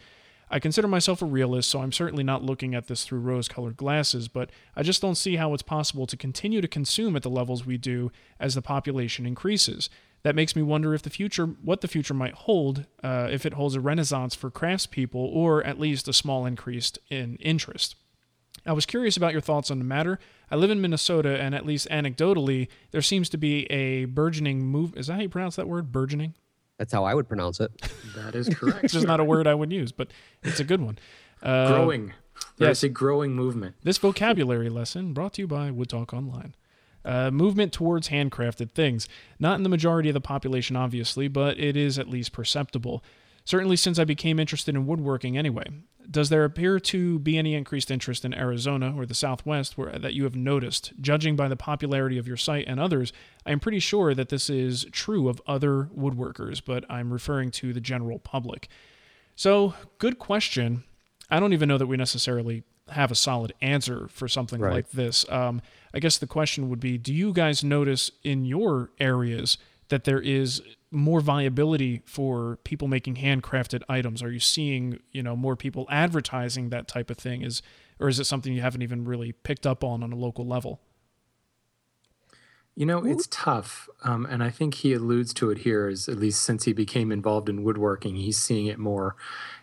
[0.53, 3.77] I consider myself a realist, so I'm certainly not looking at this through rose colored
[3.77, 7.29] glasses, but I just don't see how it's possible to continue to consume at the
[7.29, 9.89] levels we do as the population increases.
[10.23, 13.53] That makes me wonder if the future, what the future might hold, uh, if it
[13.53, 17.95] holds a renaissance for craftspeople or at least a small increase in interest.
[18.65, 20.19] I was curious about your thoughts on the matter.
[20.49, 24.95] I live in Minnesota, and at least anecdotally, there seems to be a burgeoning move.
[24.95, 25.91] Is that how you pronounce that word?
[25.91, 26.35] Burgeoning?
[26.77, 27.71] That's how I would pronounce it.
[28.15, 28.83] That is correct.
[28.83, 30.09] It's just not a word I would use, but
[30.43, 30.99] it's a good one.
[31.41, 32.13] Uh, growing.
[32.57, 32.83] There's yes.
[32.83, 33.75] a growing movement.
[33.83, 36.55] This vocabulary lesson brought to you by Wood Talk Online.
[37.03, 39.07] Uh, movement towards handcrafted things.
[39.39, 43.03] Not in the majority of the population, obviously, but it is at least perceptible.
[43.45, 45.65] Certainly since I became interested in woodworking anyway.
[46.09, 50.13] Does there appear to be any increased interest in Arizona or the Southwest where, that
[50.13, 50.91] you have noticed?
[50.99, 53.13] Judging by the popularity of your site and others,
[53.45, 57.71] I am pretty sure that this is true of other woodworkers, but I'm referring to
[57.71, 58.67] the general public.
[59.35, 60.83] So, good question.
[61.29, 64.73] I don't even know that we necessarily have a solid answer for something Right.
[64.73, 65.25] like this.
[65.29, 65.61] Um,
[65.93, 69.57] I guess the question would be Do you guys notice in your areas
[69.91, 74.23] that there is more viability for people making handcrafted items?
[74.23, 77.43] Are you seeing, you know, more people advertising that type of thing?
[77.43, 77.61] Is
[77.99, 80.79] or is it something you haven't even really picked up on on a local level?
[82.73, 83.89] You know, it's tough.
[84.03, 87.11] Um, and I think he alludes to it here, is at least since he became
[87.11, 89.15] involved in woodworking, he's seeing it more.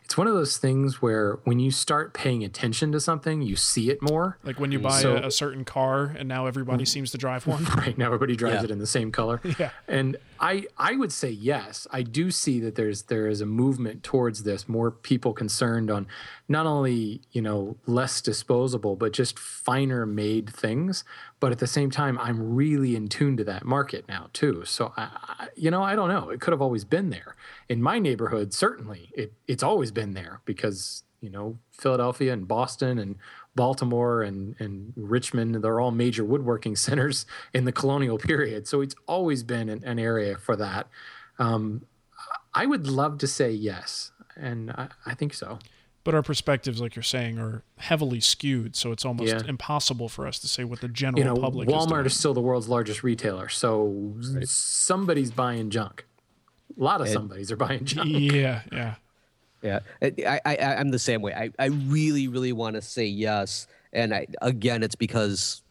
[0.08, 3.90] It's one of those things where when you start paying attention to something, you see
[3.90, 4.38] it more.
[4.42, 6.88] Like when you buy So- a, a certain car and now everybody mm.
[6.88, 7.64] seems to drive one.
[7.76, 8.64] Right now, everybody drives Yeah.
[8.64, 9.42] it in the same color.
[9.58, 9.70] Yeah.
[9.86, 11.86] And I, I would say yes.
[11.90, 14.66] I do see that there's there is a movement towards this.
[14.66, 16.06] More people concerned on
[16.48, 21.04] not only you know less disposable, but just finer made things.
[21.40, 24.64] But at the same time, I'm really in tune to that market now too.
[24.64, 26.30] So I, I you know, I don't know.
[26.30, 27.34] It could have always been there
[27.68, 28.54] in my neighborhood.
[28.54, 33.16] Certainly, it it's always been there because you know Philadelphia and Boston and
[33.54, 38.68] Baltimore and, and Richmond, they're all major woodworking centers in the colonial period.
[38.68, 40.86] So it's always been an, an area for that.
[41.38, 41.82] Um,
[42.54, 45.58] I would love to say yes, and I, I think so.
[46.04, 49.42] But our perspectives, like you're saying, are heavily skewed, so it's almost Yeah.
[49.46, 52.06] impossible for us to say what the general You know, public is Walmart doing.
[52.06, 56.06] is still the world's largest retailer, so somebody's buying junk.
[56.78, 58.08] A lot of somebody's are buying junk.
[58.10, 58.94] yeah, yeah.
[59.62, 61.32] Yeah, I, I, I'm the same way.
[61.34, 65.62] I, I really, really want to say yes, and I, again, it's because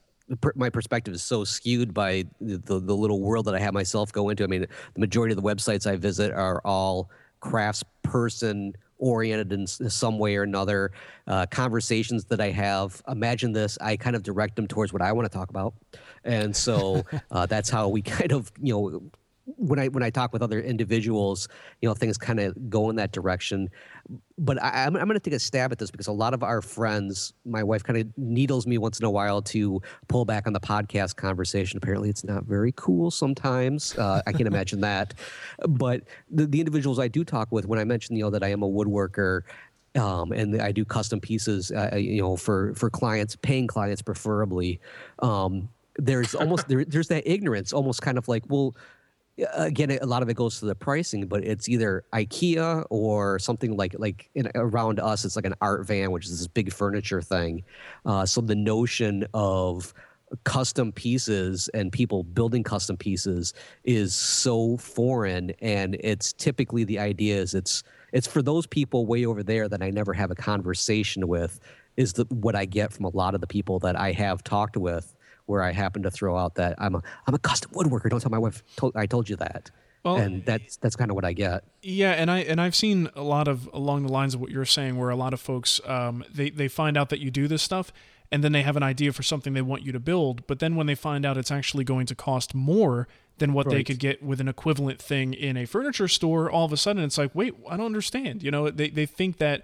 [0.55, 4.11] my perspective is so skewed by the, the the little world that I have myself
[4.11, 4.43] go into.
[4.43, 4.61] I mean,
[4.93, 7.09] the majority of the websites I visit are all
[7.39, 10.91] crafts person oriented in some way or another.
[11.27, 15.11] Uh, conversations that I have, imagine this, I kind of direct them towards what I
[15.13, 15.73] want to talk about,
[16.25, 19.11] and so uh, that's how we kind of you know
[19.56, 21.48] when I when I talk with other individuals,
[21.82, 23.70] you know, things kind of go in that direction.
[24.38, 26.43] But I, I'm, I'm going to take a stab at this because a lot of
[26.43, 30.48] our friends, my wife kind of needles me once in a while to pull back
[30.48, 31.78] on the podcast conversation.
[31.78, 33.98] Apparently, it's not very cool sometimes.
[33.98, 35.14] Uh, I can imagine that.
[35.68, 38.50] But the, the individuals I do talk with, when I mention, you know, that I
[38.50, 39.43] am a woodworker,
[39.95, 44.80] um, and I do custom pieces, uh, you know, for for clients, paying clients preferably.
[45.20, 48.76] Um, there's almost there, there's that ignorance, almost kind of like, well,
[49.53, 53.77] again, a lot of it goes to the pricing, but it's either IKEA or something
[53.77, 57.21] like like in, around us, it's like an art van, which is this big furniture
[57.21, 57.63] thing.
[58.05, 59.93] Uh, so the notion of
[60.43, 67.38] custom pieces and people building custom pieces is so foreign, and it's typically the idea
[67.38, 67.83] is it's
[68.13, 71.59] it's for those people way over there that I never have a conversation with.
[71.95, 74.77] Is the, what I get from a lot of the people that I have talked
[74.77, 75.15] with
[75.48, 78.10] where I happen to throw out that I'm a I'm a custom woodworker.
[78.10, 79.72] Don't tell my wife told, I told you that.
[80.04, 81.64] Well, and that's that's kind of what I get.
[81.82, 84.66] Yeah, and I and I've seen a lot of along the lines of what you're
[84.66, 87.62] saying, where a lot of folks um, they they find out that you do this
[87.62, 87.91] stuff,
[88.32, 90.76] and then they have an idea for something they want you to build, but then
[90.76, 94.24] when they find out it's actually going to cost more than what they could get
[94.24, 97.54] with an equivalent thing in a furniture store, all of a sudden it's like, wait,
[97.70, 98.43] I don't understand.
[98.43, 99.64] You know, they they think that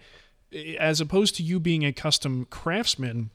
[0.52, 3.32] eh, as opposed to you being a custom craftsman,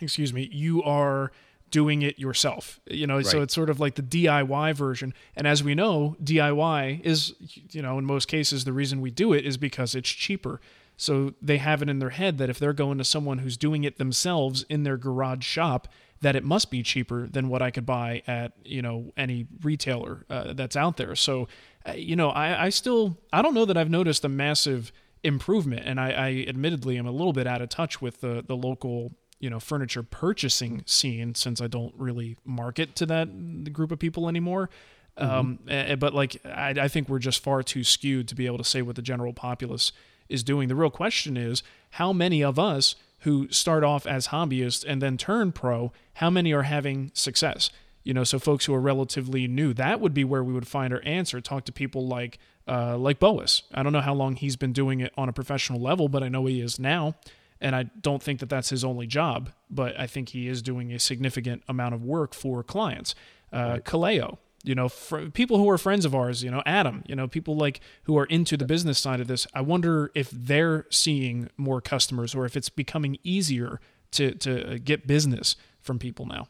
[0.00, 1.32] excuse me, you are
[1.72, 2.78] doing it yourself.
[2.86, 5.12] You know, so it's sort of like the DIY version.
[5.34, 7.34] And as we know, DIY is,
[7.72, 10.60] you know, in most cases, the reason we do it is because it's cheaper.
[10.96, 13.82] So they have it in their head that if they're going to someone who's doing
[13.82, 15.88] it themselves in their garage shop,
[16.20, 20.24] that it must be cheaper than what I could buy at, you know, any retailer
[20.30, 21.16] uh, that's out there.
[21.16, 21.48] So
[21.86, 24.92] uh, you know, I, I still I don't know that I've noticed a massive
[25.24, 28.56] improvement, and I, I admittedly am a little bit out of touch with the the
[28.56, 29.12] local
[29.42, 34.28] you know furniture purchasing scene since I don't really market to that group of people
[34.28, 34.70] anymore.
[35.18, 35.90] Mm-hmm.
[35.90, 38.64] Um, but like I, I think we're just far too skewed to be able to
[38.64, 39.92] say what the general populace
[40.28, 40.68] is doing.
[40.68, 45.16] The real question is how many of us who start off as hobbyists and then
[45.16, 47.70] turn pro, how many are having success?
[48.04, 50.92] You know, so folks who are relatively new, that would be where we would find
[50.94, 51.40] our answer.
[51.40, 52.38] Talk to people like
[52.68, 53.62] uh, like Boas.
[53.74, 56.28] I don't know how long he's been doing it on a professional level, but I
[56.28, 57.16] know he is now.
[57.62, 60.92] And I don't think that that's his only job, but I think he is doing
[60.92, 63.14] a significant amount of work for clients.
[63.52, 63.84] Uh, right.
[63.84, 67.28] Kaleo, you know, fr- people who are friends of ours, you know, Adam, you know,
[67.28, 69.46] people like who are into the business side of this.
[69.54, 73.80] I wonder if they're seeing more customers or if it's becoming easier
[74.12, 76.48] to to get business from people now.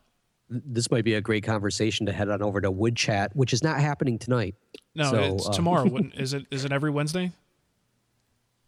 [0.49, 3.63] This might be a great conversation to head on over to Wood Chat, which is
[3.63, 4.55] not happening tonight.
[4.95, 5.87] No, so, it's uh, tomorrow.
[6.15, 6.47] is it?
[6.51, 7.33] Is it every Wednesday?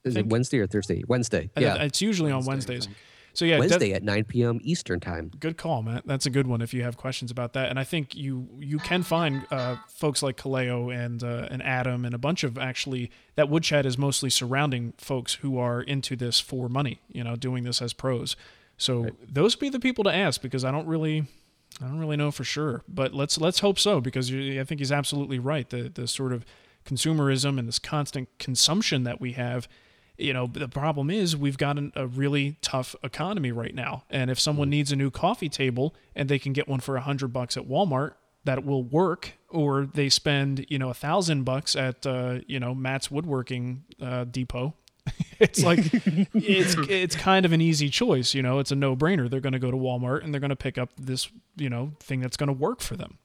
[0.05, 1.02] Is it Wednesday or Thursday?
[1.09, 1.50] Wednesday.
[1.57, 2.88] Yeah, it's usually on Wednesdays.
[3.34, 4.61] So yeah, Wednesday at 9 p.m.
[4.62, 5.32] Eastern time.
[5.40, 6.07] Good call, Matt.
[6.07, 7.68] That's a good one if you have questions about that.
[7.68, 12.05] And I think you you can find uh, folks like Kaleo and uh, and Adam
[12.05, 16.14] and a bunch of actually that wood chat is mostly surrounding folks who are into
[16.14, 17.00] this for money.
[17.11, 18.36] You know, doing this as pros.
[18.76, 19.34] So right.
[19.34, 21.26] those would be the people to ask because I don't really
[21.82, 24.92] I don't really know for sure, but let's let's hope so because I think he's
[24.92, 25.68] absolutely right.
[25.68, 26.44] The the sort of
[26.84, 29.66] consumerism and this constant consumption that we have
[30.16, 34.04] you know the problem is we've got an, a really tough economy right now.
[34.10, 34.70] And if someone mm-hmm.
[34.70, 37.68] needs a new coffee table and they can get one for a hundred bucks at
[37.68, 39.32] walmart that will work.
[39.48, 44.24] Or they spend you know a thousand bucks at uh, you know matt's woodworking uh,
[44.24, 44.74] depot.
[45.40, 45.80] It's like
[46.32, 49.28] it's it's kind of an easy choice you know it's a no-brainer.
[49.28, 51.92] They're going to go to walmart and they're going to pick up this you know
[52.00, 53.18] thing that's going to work for them.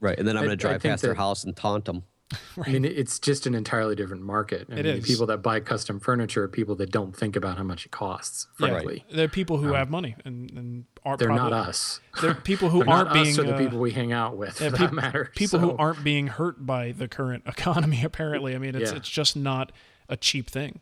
[0.00, 2.04] Right and then i'm going to drive past their house and taunt them
[2.56, 2.68] Right.
[2.68, 4.66] I mean, it's just an entirely different market.
[4.70, 5.06] I it mean, is.
[5.06, 8.46] People that buy custom furniture are people that don't think about how much it costs.
[8.54, 11.18] Frankly, yeah, they're people who um, have money and, and aren't.
[11.18, 12.00] They're probably, not us.
[12.22, 13.28] They're people who aren't being.
[13.28, 14.58] Us or the uh, people we hang out with.
[14.58, 15.30] Yeah, that matter.
[15.36, 15.66] People so.
[15.66, 18.02] who aren't being hurt by the current economy.
[18.02, 18.96] Apparently, I mean, it's yeah.
[18.96, 19.70] it's just not
[20.08, 20.80] a cheap thing.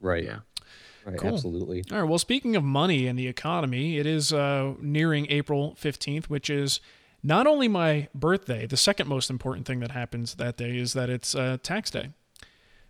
[0.00, 0.22] Right.
[0.22, 0.38] Yeah.
[1.04, 1.34] Right, cool.
[1.34, 1.82] Absolutely.
[1.90, 2.08] All right.
[2.08, 6.80] Well, speaking of money and the economy, it is uh, nearing April fifteenth, which is
[7.22, 11.10] not only my birthday, the second most important thing that happens that day is that
[11.10, 12.10] it's uh, tax day.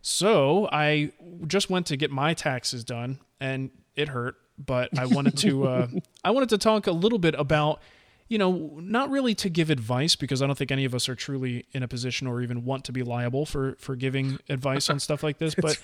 [0.02, 1.12] So I
[1.46, 4.36] just went to get my taxes done, and it hurt.
[4.58, 5.88] But I wanted to uh,
[6.24, 7.80] I wanted to talk a little bit about
[8.28, 11.14] you know, not really to give advice because I don't think any of us are
[11.14, 14.98] truly in a position or even want to be liable for for giving advice on
[14.98, 15.54] stuff like this.
[15.66, 15.80] But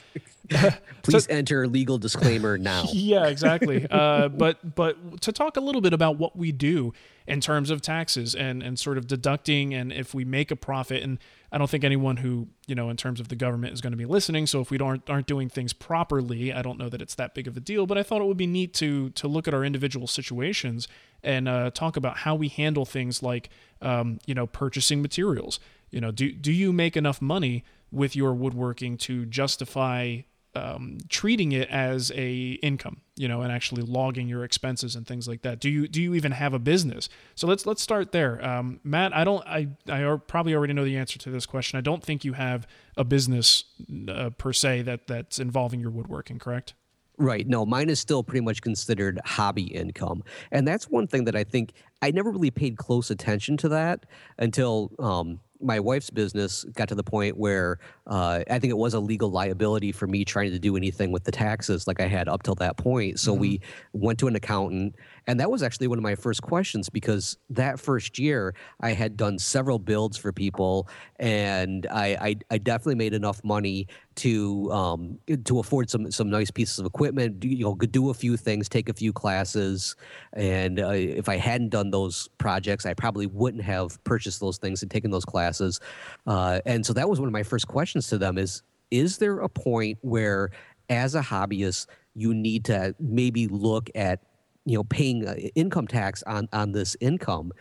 [1.02, 2.84] please to, enter legal disclaimer now.
[2.92, 3.86] Yeah, exactly.
[3.90, 6.92] uh, but but to talk a little bit about what we do
[7.26, 11.02] in terms of taxes and and sort of deducting and if we make a profit
[11.02, 11.18] and
[11.52, 13.96] I don't think anyone who you know in terms of the government is going to
[13.96, 14.46] be listening.
[14.46, 17.46] So if we aren't aren't doing things properly, I don't know that it's that big
[17.46, 17.86] of a deal.
[17.86, 20.88] But I thought it would be neat to to look at our individual situations
[21.22, 23.50] and uh, talk about how we handle things like
[23.80, 25.60] um, you know purchasing materials.
[25.90, 30.22] You know, do do you make enough money with your woodworking to justify
[30.54, 35.26] um, treating it as a income, you know, and actually logging your expenses and things
[35.26, 35.60] like that.
[35.60, 37.08] Do you do you even have a business?
[37.34, 39.14] So let's let's start there, um, Matt.
[39.16, 39.46] I don't.
[39.46, 41.78] I I probably already know the answer to this question.
[41.78, 42.66] I don't think you have
[42.96, 43.64] a business
[44.08, 46.74] uh, per se that that's involving your woodworking, correct?
[47.18, 47.46] Right.
[47.46, 50.24] No, mine is still pretty much considered hobby income.
[50.50, 54.06] And that's one thing that I think I never really paid close attention to that
[54.38, 58.94] until um, my wife's business got to the point where uh, I think it was
[58.94, 62.28] a legal liability for me trying to do anything with the taxes like I had
[62.28, 63.20] up till that point.
[63.20, 63.40] So mm-hmm.
[63.40, 63.60] we
[63.92, 64.96] went to an accountant,
[65.26, 69.16] and that was actually one of my first questions because that first year I had
[69.16, 75.18] done several builds for people, and I, I, I definitely made enough money to um,
[75.44, 77.40] to afford some some nice pieces of equipment.
[77.40, 79.94] Do, you know, do a few things, take a few classes,
[80.32, 84.82] and uh, if I hadn't done those projects, I probably wouldn't have purchased those things
[84.82, 85.80] and taken those classes.
[86.26, 89.38] Uh, and so that was one of my first questions to them: is is there
[89.38, 90.50] a point where,
[90.90, 94.20] as a hobbyist, you need to maybe look at
[94.64, 97.52] you know paying uh, income tax on on this income?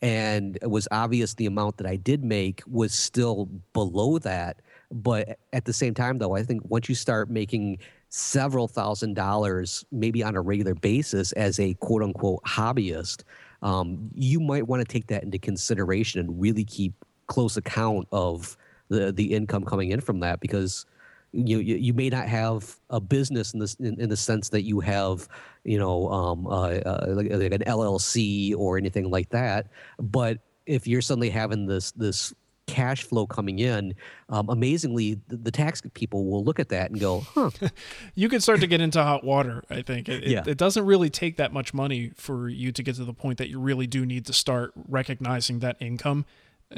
[0.00, 5.38] And it was obvious the amount that I did make was still below that but
[5.52, 7.78] at the same time, though, I think once you start making
[8.08, 13.24] several thousand dollars, maybe on a regular basis, as a quote unquote hobbyist,
[13.62, 16.94] um, you might want to take that into consideration and really keep
[17.26, 18.56] close account of
[18.88, 20.86] the the income coming in from that because
[21.32, 24.62] you you, you may not have a business in this in, in the sense that
[24.62, 25.28] you have
[25.64, 29.68] you know um, uh, uh, like, like an LLC or anything like that,
[29.98, 32.34] but if you're suddenly having this this
[32.68, 33.94] cash flow coming in,
[34.28, 37.50] um, amazingly, the, the, tax people will look at that and go, huh.
[38.14, 40.08] you could start to get into hot water, I think.
[40.08, 40.40] It, yeah.
[40.40, 43.38] it, it doesn't really take that much money for you to get to the point
[43.38, 46.26] that you really do need to start recognizing that income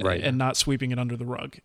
[0.01, 0.23] right.
[0.23, 1.59] and not sweeping it under the rug.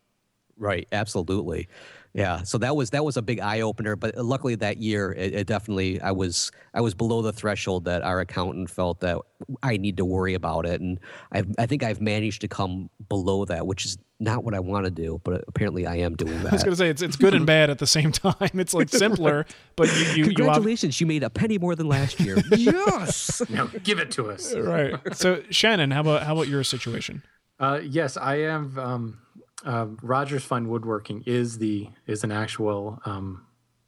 [0.57, 1.69] Right, absolutely.
[2.15, 3.97] Yeah, so that was that was a big eye opener.
[3.97, 8.03] But luckily that year, it, it, definitely I was I was below the threshold that
[8.03, 9.17] our accountant felt that
[9.61, 10.97] I need to worry about it, and
[11.33, 14.85] I I think I've managed to come below that, which is not what I want
[14.85, 16.47] to do, but apparently I am doing that.
[16.53, 18.33] I was going to say it's it's good and bad at the same time.
[18.53, 19.45] It's like simpler,
[19.75, 22.37] but you, you congratulations, you, you, made a penny more than last year.
[22.55, 24.55] yes, now give it to us.
[24.55, 24.95] Right.
[25.17, 27.23] So Shannon, how about how about your situation?
[27.59, 28.79] Uh, yes, I am.
[28.79, 29.19] Um,
[29.63, 33.45] uh, Rogers Fine Woodworking is the is an actual um,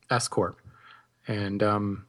[0.10, 0.62] S corp,
[1.28, 2.06] and um,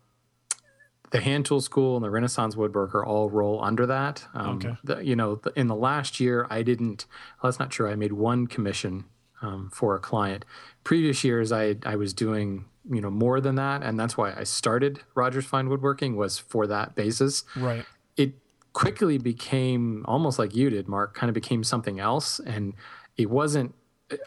[1.11, 4.27] the Hand Tool School and the Renaissance Woodworker all roll under that.
[4.35, 4.77] Um, okay.
[4.85, 7.07] The, you know, the, in the last year, I didn't.
[7.43, 7.91] Well, that's not true.
[7.91, 9.05] I made one commission
[9.43, 10.45] um, for a client.
[10.85, 14.45] Previous years, I I was doing you know more than that, and that's why I
[14.45, 17.45] started Rogers Fine Woodworking was for that basis.
[17.57, 17.85] Right.
[18.17, 18.35] It
[18.73, 21.15] quickly became almost like you did, Mark.
[21.15, 22.75] Kind of became something else, and
[23.19, 23.75] it wasn't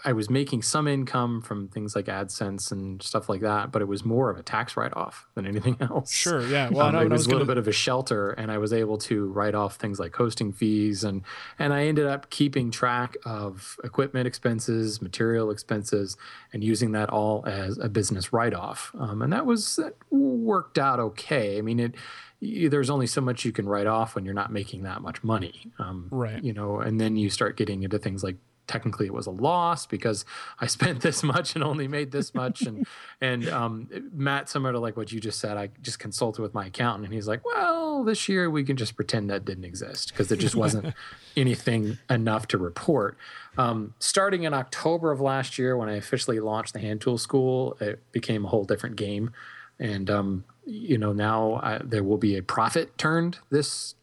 [0.06, 3.88] I was making some income from things like AdSense and stuff like that, but it
[3.88, 6.12] was more of a tax write off than anything else.
[6.12, 6.70] Sure, yeah.
[6.70, 7.56] Well, um, it was, was a little gonna...
[7.56, 11.04] bit of a shelter, and I was able to write off things like hosting fees,
[11.04, 11.24] and
[11.58, 16.16] and I ended up keeping track of equipment expenses, material expenses,
[16.54, 20.78] and using that all as a business write off, um, and that was that worked
[20.78, 21.58] out okay.
[21.58, 21.96] I mean it
[22.44, 25.72] there's only so much you can write off when you're not making that much money.
[25.78, 26.44] Um, right.
[26.44, 28.38] You know, and then you start getting into things like
[28.72, 30.24] technically it was a loss because
[30.60, 32.62] I spent this much and only made this much.
[32.62, 32.88] And
[33.22, 36.68] and um, Matt, similar to like what you just said, I just consulted with my
[36.68, 40.30] accountant, and he's like, "Well, this year we can just pretend that didn't exist because
[40.30, 40.94] there just wasn't
[41.36, 43.18] anything enough to report."
[43.58, 47.78] Um, starting in October of last year, when I officially launched the Hand Tool School,
[47.82, 49.32] it became a whole different game,
[49.80, 53.96] and um, you know now I, there will be a profit turned this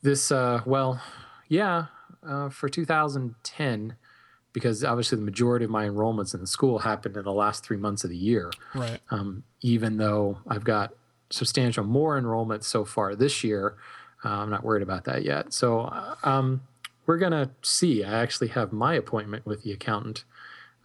[0.00, 1.02] this uh, well
[1.48, 1.86] yeah
[2.22, 3.96] uh, for 2010
[4.52, 7.76] because obviously the majority of my enrollments in the school happened in the last three
[7.76, 8.50] months of the year.
[8.74, 8.98] Right.
[9.10, 10.94] Um, even though I've got
[11.30, 13.76] substantial more enrollments so far this year,
[14.24, 15.52] uh, I'm not worried about that yet.
[15.52, 16.62] So uh, um,
[17.06, 18.04] we're gonna see.
[18.04, 20.24] I actually have my appointment with the accountant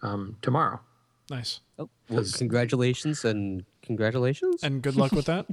[0.02, 0.80] um, tomorrow.
[1.30, 1.60] Nice.
[1.78, 5.46] Oh, well, congratulations and congratulations and good luck with that.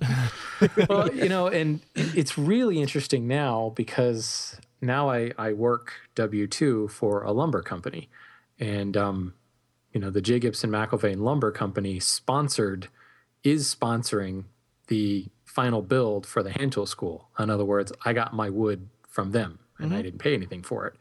[0.90, 6.88] well, you know, and it's really interesting now because now I, I work W 2
[6.90, 8.10] for a lumber company.
[8.60, 9.34] And, um,
[9.94, 10.40] you know, the J.
[10.40, 12.88] Gibson McIlvaine Lumber Company sponsored,
[13.44, 14.46] is sponsoring
[14.88, 17.30] the final build for the hand tool school.
[17.40, 19.98] In other words, I got my wood from them and mm-hmm.
[19.98, 20.94] I didn't pay anything for it.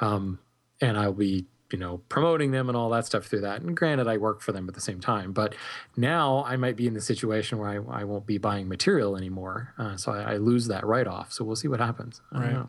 [0.00, 0.38] Um,
[0.80, 3.62] and I'll be, you know, promoting them and all that stuff through that.
[3.62, 5.54] And granted, I work for them at the same time, but
[5.96, 9.72] now I might be in the situation where I, I won't be buying material anymore.
[9.78, 11.32] Uh, so I, I, lose that write off.
[11.32, 12.20] So we'll see what happens.
[12.32, 12.66] right.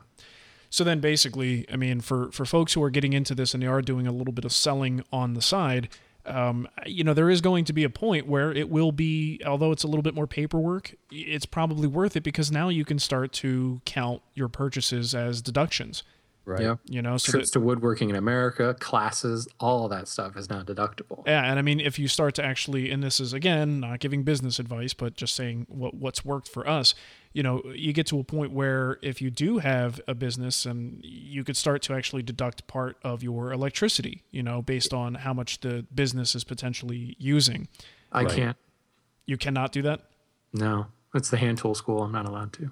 [0.70, 3.68] So then basically, I mean, for, for folks who are getting into this and they
[3.68, 5.89] are doing a little bit of selling on the side,
[6.26, 9.72] um, you know, there is going to be a point where it will be, although
[9.72, 13.32] it's a little bit more paperwork, it's probably worth it because now you can start
[13.34, 16.03] to count your purchases as deductions.
[16.47, 16.61] Right.
[16.61, 16.75] Yeah.
[16.85, 20.49] You know, so trips that, to woodworking in America, classes, all of that stuff is
[20.49, 21.27] not deductible.
[21.27, 24.23] Yeah, and I mean, if you start to actually, and this is again not giving
[24.23, 26.95] business advice, but just saying what what's worked for us.
[27.33, 31.01] You know, you get to a point where if you do have a business, and
[31.03, 34.23] you could start to actually deduct part of your electricity.
[34.31, 37.67] You know, based on how much the business is potentially using.
[38.13, 38.31] I right.
[38.31, 38.57] can't.
[39.25, 39.99] You cannot do that.
[40.53, 42.03] No, it's the hand tool school.
[42.03, 42.71] I'm not allowed to.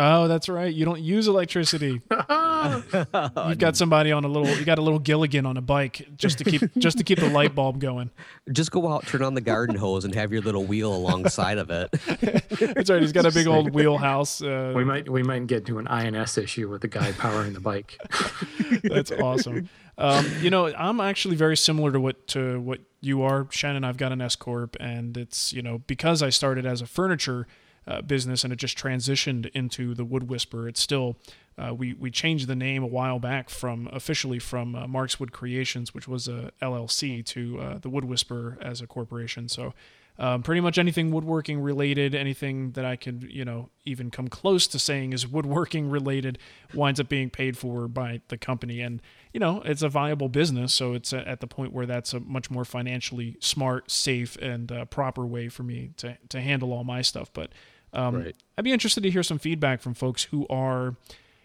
[0.00, 0.72] Oh, that's right.
[0.72, 2.00] You don't use electricity.
[2.10, 4.48] You've got somebody on a little.
[4.56, 7.28] You got a little Gilligan on a bike just to keep just to keep the
[7.28, 8.10] light bulb going.
[8.52, 11.70] Just go out, turn on the garden hose, and have your little wheel alongside of
[11.70, 11.90] it.
[12.60, 13.02] that's right.
[13.02, 14.40] He's got a big old wheelhouse.
[14.40, 17.60] Uh, we might we might get to an INS issue with the guy powering the
[17.60, 17.98] bike.
[18.84, 19.68] that's awesome.
[19.98, 23.82] Um, you know, I'm actually very similar to what to what you are, Shannon.
[23.82, 27.48] I've got an S corp, and it's you know because I started as a furniture
[27.88, 30.68] uh, business and it just transitioned into the Wood Whisperer.
[30.68, 31.16] It's still
[31.56, 35.32] uh, we we changed the name a while back from officially from uh, Marks Wood
[35.32, 39.48] Creations, which was a LLC, to uh, the Wood Whisperer as a corporation.
[39.48, 39.74] So.
[40.20, 44.66] Um, pretty much anything woodworking related, anything that I could, you know, even come close
[44.66, 46.38] to saying is woodworking related,
[46.74, 48.80] winds up being paid for by the company.
[48.80, 49.00] And
[49.32, 52.50] you know, it's a viable business, so it's at the point where that's a much
[52.50, 57.00] more financially smart, safe, and uh, proper way for me to to handle all my
[57.00, 57.30] stuff.
[57.32, 57.52] But
[57.92, 58.36] um, right.
[58.56, 60.96] I'd be interested to hear some feedback from folks who are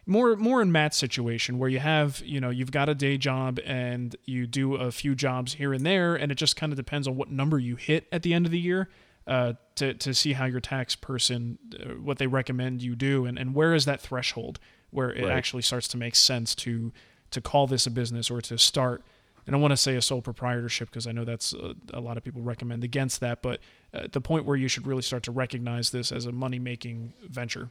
[0.05, 3.59] more more in Matt's situation where you have you know you've got a day job
[3.65, 7.07] and you do a few jobs here and there, and it just kind of depends
[7.07, 8.89] on what number you hit at the end of the year.
[9.25, 13.39] Uh, to to see how your tax person uh, what they recommend you do and,
[13.39, 14.59] and where is that threshold
[14.91, 15.31] where it Right.
[15.31, 16.91] actually starts to make sense to
[17.31, 19.01] to call this a business or to start
[19.47, 22.17] and I want to say a sole proprietorship because I know that's uh, a lot
[22.17, 23.59] of people recommend against that but
[23.93, 27.13] uh, the point where you should really start to recognize this as a money making
[27.29, 27.69] venture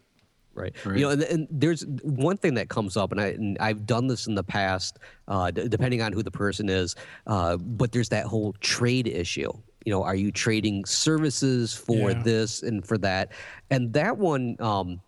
[0.54, 0.74] Right.
[0.84, 0.98] Right.
[0.98, 4.06] You know, and, and there's one thing that comes up, and, I, and I've done
[4.06, 6.94] this in the past, uh, d- depending on who the person is.
[7.26, 9.50] Uh, but there's that whole trade issue.
[9.86, 12.22] You know, are you trading services for Yeah.
[12.22, 13.32] this and for that?
[13.70, 15.00] And that one, um,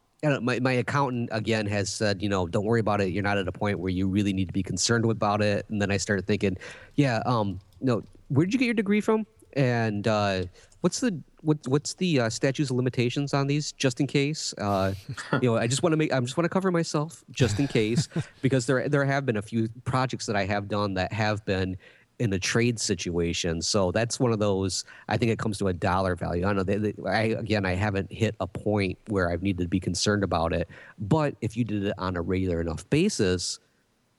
[0.42, 3.12] My, my accountant again has said, you know, don't worry about it.
[3.12, 5.66] You're not at a point where you really need to be concerned about it.
[5.68, 6.56] And then I started thinking,
[6.94, 9.26] yeah, um, no, where did you get your degree from?
[9.54, 10.44] And uh,
[10.80, 14.54] what's the what, what's the uh, statutes of limitations on these, just in case?
[14.58, 14.94] Uh,
[15.42, 17.68] you know, I just want to make I just want to cover myself just in
[17.68, 18.08] case
[18.42, 21.76] because there there have been a few projects that I have done that have been
[22.18, 23.60] in a trade situation.
[23.60, 24.84] So that's one of those.
[25.08, 26.46] I think it comes to a dollar value.
[26.46, 26.62] I know.
[26.62, 30.22] They, they, I, again, I haven't hit a point where I've needed to be concerned
[30.22, 30.68] about it.
[30.98, 33.58] But if you did it on a regular enough basis,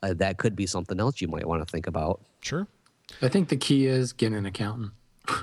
[0.03, 2.21] uh, that could be something else you might want to think about.
[2.41, 2.67] sure
[3.21, 4.91] I think the key is get an accountant.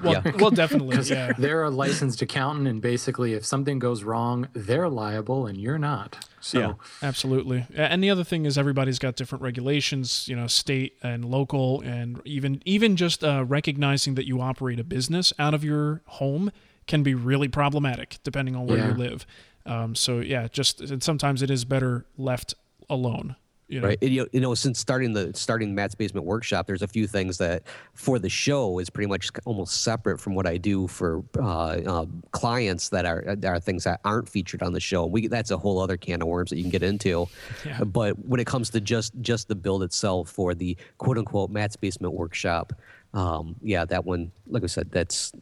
[0.02, 0.32] Well, Yeah.
[0.38, 5.46] well definitely yeah They're a licensed accountant, and basically, if something goes wrong, they're liable
[5.46, 6.26] and you're not.
[6.40, 6.72] So, Yeah.
[7.02, 7.66] Absolutely.
[7.74, 12.20] And the other thing is everybody's got different regulations, you know, state and local, and
[12.24, 16.50] even even just uh, recognizing that you operate a business out of your home
[16.86, 19.24] can be really problematic depending on where you live.
[19.64, 22.54] Um, so yeah, just and sometimes it is better left
[22.90, 23.36] alone.
[23.72, 23.88] You know?
[23.88, 27.38] right and, you, know, since starting the starting matt's basement workshop there's a few things
[27.38, 27.62] that
[27.94, 32.06] for the show is pretty much almost separate from what i do for uh, uh,
[32.32, 35.78] clients that are are things that aren't featured on the show we that's a whole
[35.80, 37.26] other can of worms that you can get into
[37.64, 37.82] Yeah.
[37.84, 41.76] but when it comes to just just the build itself for the quote unquote matt's
[41.76, 42.72] basement workshop
[43.14, 45.32] um, yeah that one like i said that's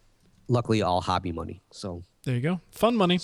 [0.48, 2.60] luckily all hobby money so There you go.
[2.70, 3.18] Fun money.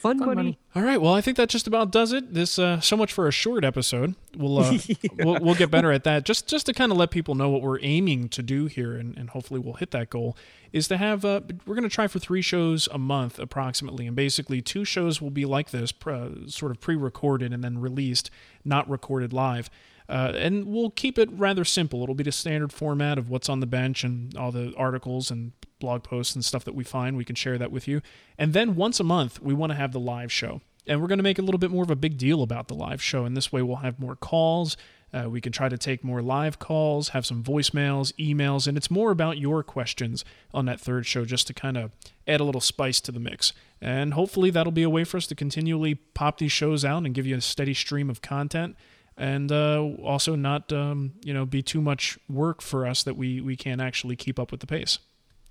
[0.00, 0.34] Fun, money.
[0.34, 0.58] money.
[0.74, 1.00] All right.
[1.00, 2.34] Well, I think that just about does it.
[2.34, 4.14] This uh, so much for a short episode.
[4.36, 4.78] We'll uh,
[5.18, 6.24] we'll, we'll get better at that.
[6.24, 9.16] Just just to kind of let people know what we're aiming to do here, and,
[9.16, 10.36] and hopefully we'll hit that goal.
[10.72, 14.14] Is to have uh, we're going to try for three shows a month approximately, and
[14.16, 18.30] basically two shows will be like this, pr- sort of pre-recorded and then released,
[18.64, 19.68] not recorded live.
[20.10, 22.02] Uh, and we'll keep it rather simple.
[22.02, 25.52] It'll be the standard format of what's on the bench and all the articles and
[25.78, 27.16] blog posts and stuff that we find.
[27.16, 28.02] We can share that with you.
[28.36, 30.62] And then once a month, we want to have the live show.
[30.84, 32.74] And we're going to make a little bit more of a big deal about the
[32.74, 33.24] live show.
[33.24, 34.76] And this way, we'll have more calls.
[35.14, 38.90] Uh, we can try to take more live calls, have some voicemails, emails, and it's
[38.90, 41.92] more about your questions on that third show just to kind of
[42.26, 43.52] add a little spice to the mix.
[43.80, 47.14] And hopefully, that'll be a way for us to continually pop these shows out and
[47.14, 48.76] give you a steady stream of content
[49.20, 53.40] and uh, also not um, you know be too much work for us that we
[53.40, 54.98] we can't actually keep up with the pace.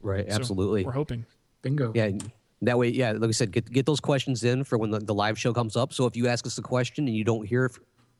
[0.01, 1.26] right So absolutely we're hoping.
[1.61, 1.93] bingo.
[1.95, 2.11] Yeah.
[2.63, 5.13] That way, yeah, like I said, get get those questions in for when the, the
[5.13, 5.93] live show comes up.
[5.93, 7.72] So if you ask us a question and you don't hear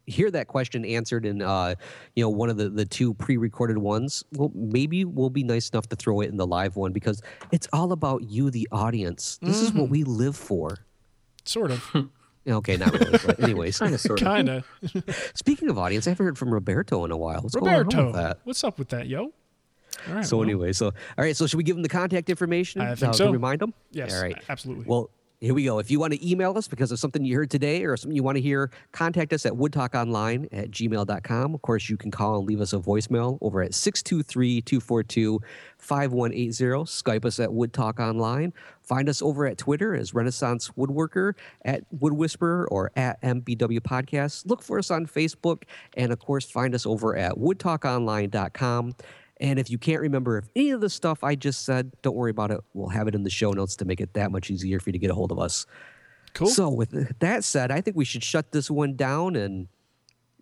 [0.06, 1.76] hear that question answered in uh,
[2.16, 5.88] you know, one of the, the two pre-recorded ones, well, maybe we'll be nice enough
[5.90, 7.22] to throw it in the live one because
[7.52, 9.38] it's all about you, the audience.
[9.42, 10.78] This is what we live for.
[11.44, 12.02] Sort of, Yeah,
[12.48, 13.80] Okay, not really, but anyways.
[13.80, 14.26] Kind of, sort of.
[14.26, 14.66] kind of.
[15.36, 17.42] Speaking of audience, I haven't heard from Roberto in a while.
[17.42, 18.40] What's going on Roberto, with that?
[18.44, 19.32] what's up with that, yo?
[20.08, 20.26] All right.
[20.26, 22.82] So well, anyway, so all right, so should we give them the contact information?
[22.82, 23.28] I think uh, so.
[23.28, 23.74] To remind them.
[23.92, 24.38] yes, All right.
[24.48, 24.86] absolutely.
[24.88, 25.10] Well,
[25.42, 25.80] here we go.
[25.80, 28.24] If you want to email us because of something you heard today or something you
[28.24, 31.56] want to hear, contact us at woodtalkonline at gmail.com.
[31.56, 35.40] Of course, you can call and leave us a voicemail over at 623 242
[35.78, 36.64] 5180.
[36.92, 38.52] Skype us at woodtalkonline.
[38.82, 41.34] Find us over at Twitter as Renaissance Woodworker,
[41.64, 44.46] at Wood Whisperer, or at MBW Podcast.
[44.46, 45.64] Look for us on Facebook.
[45.96, 48.96] And of course, find us over at woodtalkonline.com.
[49.40, 52.32] And if you can't remember if any of the stuff I just said, don't worry
[52.32, 52.60] about it.
[52.74, 54.94] We'll have it in the show notes to make it that much easier for you
[54.94, 55.66] to get a hold of us.
[56.34, 56.48] cool.
[56.48, 59.68] So, with that said, I think we should shut this one down and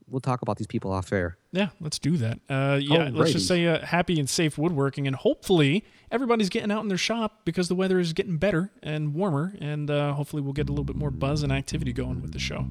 [0.09, 1.37] we'll talk about these people off air.
[1.51, 2.39] yeah, let's do that.
[2.49, 6.81] Uh, yeah, let's just say uh, happy and safe woodworking, and hopefully everybody's getting out
[6.81, 10.53] in their shop because the weather is getting better and warmer, and uh, hopefully we'll
[10.53, 12.65] get a little bit more buzz and activity going with the show.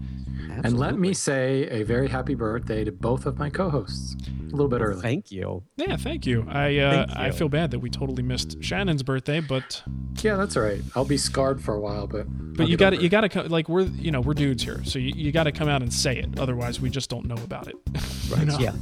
[0.64, 4.16] And let me say a very happy birthday to both of my co-hosts.
[4.47, 5.03] A little bit early.
[5.03, 5.64] Thank you.
[5.76, 6.47] Yeah, thank you.
[6.49, 9.82] I uh, Thank I feel bad that we totally missed Shannon's birthday, but
[10.22, 10.81] Yeah, that's all right.
[10.94, 13.43] I'll be scarred for a while, but but I'll you got to you got to
[13.48, 15.93] like we're you know we're dudes here, so you, you got to come out and
[15.93, 16.39] say it.
[16.39, 17.74] Otherwise, we just don't know about it.
[18.47, 18.59] know.
[18.59, 18.73] Yeah.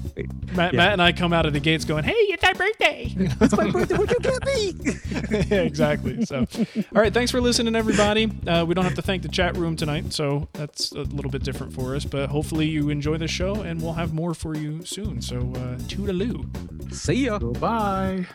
[0.55, 0.79] Matt, Yeah.
[0.79, 3.71] Matt and I come out of the gates going, "Hey, it's our birthday!" It's my
[3.71, 3.97] birthday.
[3.97, 4.75] Would you get me?
[5.51, 6.25] yeah, exactly.
[6.25, 6.47] So,
[6.95, 8.31] all right, thanks for listening, everybody.
[8.47, 11.43] Uh, we don't have to thank the chat room tonight, so that's a little bit
[11.43, 12.05] different for us.
[12.05, 15.21] But hopefully, you enjoy the show, and we'll have more for you soon.
[15.23, 16.95] So, uh, toodaloo.
[16.95, 17.39] See ya.
[17.39, 18.27] Goodbye.